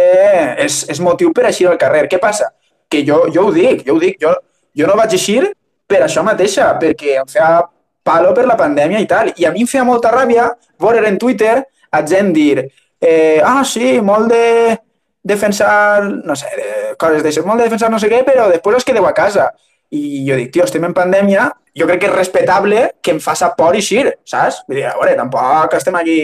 [0.67, 2.09] és, és motiu per eixir al carrer.
[2.11, 2.51] Què passa?
[2.91, 4.35] Que jo, jo ho dic, jo ho dic, jo,
[4.77, 5.47] jo no vaig eixir
[5.89, 7.63] per això mateixa, perquè em feia
[8.03, 9.33] palo per la pandèmia i tal.
[9.39, 10.51] I a mi em feia molta ràbia
[10.83, 11.61] veure en Twitter
[11.93, 12.67] a gent dir
[13.03, 14.79] eh, ah, sí, molt de
[15.23, 18.87] defensar, no sé, de coses d'això, molt de defensar no sé què, però després es
[18.89, 19.51] quedeu a casa.
[19.93, 23.51] I jo dic, tio, estem en pandèmia, jo crec que és respectable que em faça
[23.59, 24.63] por eixir, saps?
[24.69, 26.19] Vull dir, a veure, tampoc estem aquí...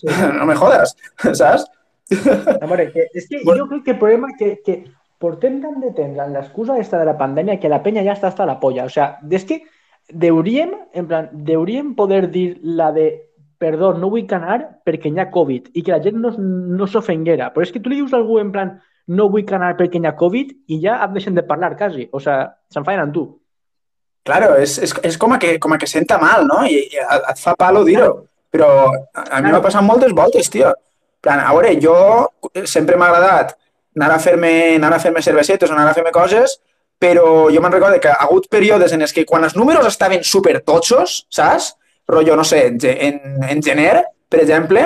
[0.00, 0.08] Sí.
[0.38, 0.94] No me jodes,
[1.42, 1.66] saps?
[2.08, 4.78] Veure, que, jo crec que el problema que, que
[5.20, 8.30] portem tant de temps amb l'excusa esta de la pandèmia que la penya ja està
[8.30, 8.86] hasta la polla.
[8.88, 9.60] O sea, és que
[10.08, 13.10] deuríem, en plan, deuríem poder dir la de
[13.60, 17.50] perdó, no vull anar perquè hi ha Covid i que la gent no, no s'ofenguera.
[17.54, 18.78] Però és que tu li dius a algú en plan
[19.10, 22.08] no vull anar perquè hi ha Covid i ja et deixen de parlar quasi.
[22.12, 23.26] O sea, s'enfaden amb tu.
[24.26, 26.62] Claro, és, és, és com, a que, com a que senta mal, no?
[26.68, 28.10] I, i et fa palo dir-ho.
[28.10, 28.26] Claro.
[28.50, 30.72] Però a, a mi m'ha passat moltes voltes, tio.
[31.22, 31.94] Plan, a veure, jo
[32.66, 33.54] sempre m'ha agradat
[33.96, 36.56] anar a fer-me anar a fer-me cervesetes o anar a fer-me coses,
[37.00, 40.24] però jo me'n recordo que ha hagut períodes en els que quan els números estaven
[40.24, 41.74] super totxos, saps?
[42.10, 44.84] Rotllo, no sé, en, en gener, per exemple,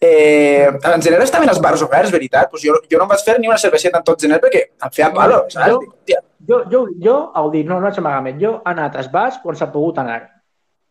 [0.00, 2.50] eh, en gener estaven els bars oberts, veritat?
[2.50, 4.94] Pues jo, jo no em vaig fer ni una cerveseta en tot gener perquè em
[4.94, 5.72] feia palo, saps?
[6.08, 9.40] Jo, jo, jo, jo ho dic, no, no vaig amagar Jo he anat als bars
[9.42, 10.22] quan s'ha pogut anar.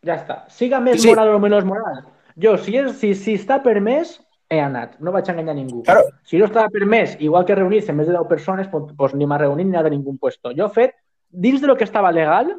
[0.06, 0.44] Ja està.
[0.52, 1.10] Siga més sí.
[1.10, 2.04] moral o menys moral.
[2.36, 4.18] Jo, si, és, si, si està permès,
[4.52, 4.98] he anat.
[5.02, 5.82] No vaig enganyar ningú.
[5.86, 6.04] Claro.
[6.28, 9.40] Si no estava permès, igual que reunir-se més de 10 persones, pues, pues ni m'ha
[9.40, 10.52] reunit ni nada de ningú puesto.
[10.54, 10.94] Jo he fet,
[11.30, 12.52] dins de lo que estava legal,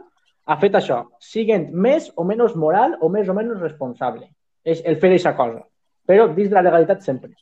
[0.48, 4.30] ha fet això, siguent més o menys moral o més o menys responsable.
[4.64, 5.62] És el fer aquesta cosa.
[6.08, 7.34] Però dins de la legalitat sempre.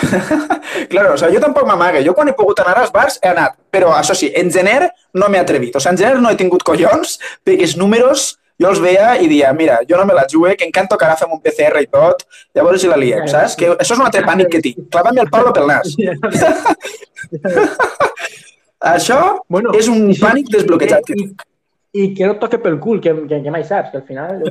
[0.92, 2.04] claro, o sea, jo tampoc m'amague.
[2.04, 5.28] Jo quan he pogut anar als bars he anat, però això sí, en gener no
[5.28, 5.76] m'he atrevit.
[5.76, 9.28] O sigui, en gener no he tingut collons perquè els números jo els veia i
[9.28, 11.88] dia, mira, jo no me la jugue, que encanto que ara fem un PCR i
[11.88, 13.54] tot, llavors si la liem, saps?
[13.56, 14.82] Que això és un altre pànic que tinc.
[14.92, 15.94] Clava'm el Pablo pel nas.
[18.94, 21.46] això bueno, és un pànic desbloquejat que tinc.
[21.92, 24.44] I que no et toque pel cul, que, que, que mai saps, que al final...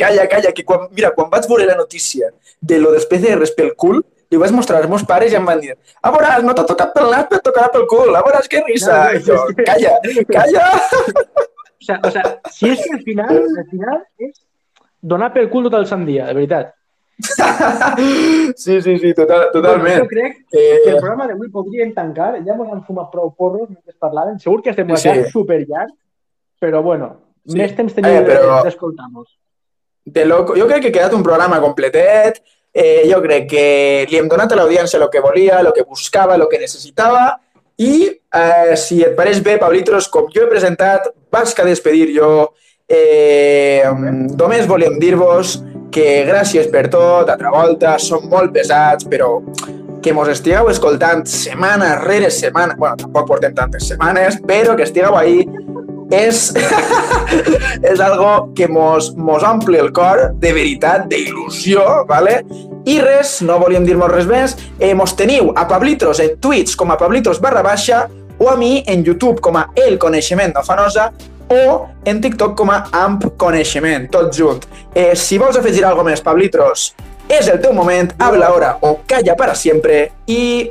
[0.00, 2.28] calla, calla, que quan, mira, quan vaig veure la notícia
[2.60, 5.62] de lo dels PCRs pel cul, li vaig mostrar als meus pares i em van
[5.62, 8.60] dir a veuràs, no t'ha tocat pel nas, però tocarà pel cul, a veuràs que
[8.66, 8.98] risa.
[9.14, 9.92] No, jo, calla,
[10.28, 10.64] calla.
[11.80, 14.36] O sea, o sea, si és que al final, al final és
[15.00, 16.74] donar pel cul tot el sant dia, de veritat.
[18.56, 20.04] sí, sí, sí, total, totalment.
[20.04, 23.68] Jo crec que el eh, programa d'avui podríem tancar, ja ens han fumat prou porros
[23.68, 25.16] mentre parlaven, segur que estem sí.
[25.32, 25.92] super llarg,
[26.60, 27.12] però bueno,
[27.46, 27.58] sí.
[27.58, 28.62] més temps teniu eh, però...
[28.66, 29.28] d'escoltar-nos.
[30.04, 30.56] De loco.
[30.56, 32.40] Jo crec que ha quedat un programa completet,
[32.72, 33.66] eh, jo crec que
[34.10, 37.38] li hem donat a l'audiència el que volia, el que buscava, el que necessitava,
[37.80, 42.50] i eh, si et pareix bé, Pablitros, com jo he presentat, vas que despedir jo.
[42.90, 43.86] Eh,
[44.34, 45.60] només volíem dir-vos
[45.92, 49.38] que gràcies per tot, altra volta, som molt pesats, però
[50.00, 55.16] que mos estigueu escoltant setmana rere setmana, bueno, tampoc portem tantes setmanes, però que estigueu
[55.18, 55.44] ahí
[56.10, 56.50] és,
[57.92, 62.40] és algo que mos, mos omple el cor de veritat, d'il·lusió, ¿vale?
[62.88, 66.90] I res, no volíem dir-nos res més, eh, mos teniu a Pablitros en Twitch com
[66.90, 68.06] a Pablitros barra baixa
[68.40, 71.10] o a mi en YouTube com a El Coneixement de Fanosa
[71.50, 74.64] o en TikTok com a Amp Coneixement, tot junt.
[74.94, 76.92] Eh, si vols afegir alguna més, Pablitros,
[77.30, 80.70] és el teu moment, habla ara o calla para sempre i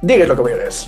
[0.00, 0.86] digues el que vulguis.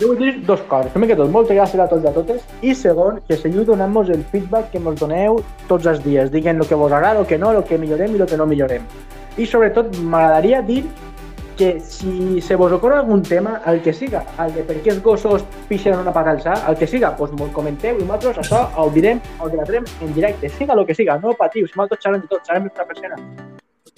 [0.00, 0.90] Jo vull dir dos coses.
[0.92, 2.44] Primer que tot, moltes gràcies a tots i a totes.
[2.64, 6.30] I segon, que seguiu donant-nos el feedback que ens doneu tots els dies.
[6.32, 8.48] Diguen el que vos agrada, el que no, el que millorem i el que no
[8.48, 8.88] millorem.
[9.36, 10.82] I sobretot, m'agradaria dir
[11.56, 15.02] que si se vos ocorre algun tema, el que siga, el de per què els
[15.02, 18.88] gossos pixen en una pagalsa, el que siga, doncs m'ho comenteu i nosaltres això ho
[18.94, 22.32] direm, ho debatrem en directe, siga el que siga, no patiu, si nosaltres xerrem de
[22.32, 23.20] tot, xerrem d'una persona.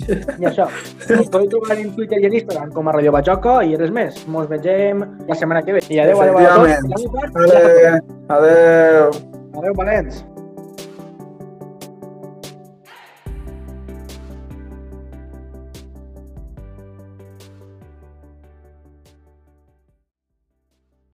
[0.05, 0.66] I això,
[1.16, 4.20] ens podeu trobar en Twitter i en Instagram com a Radio Bajoco i res més.
[4.26, 5.86] Ens vegem la setmana que ve.
[5.88, 7.42] I adeu, adeu, adeu a tots.
[7.46, 7.98] Adeu,
[8.38, 9.11] adeu.
[9.55, 10.24] Adeu, Valents.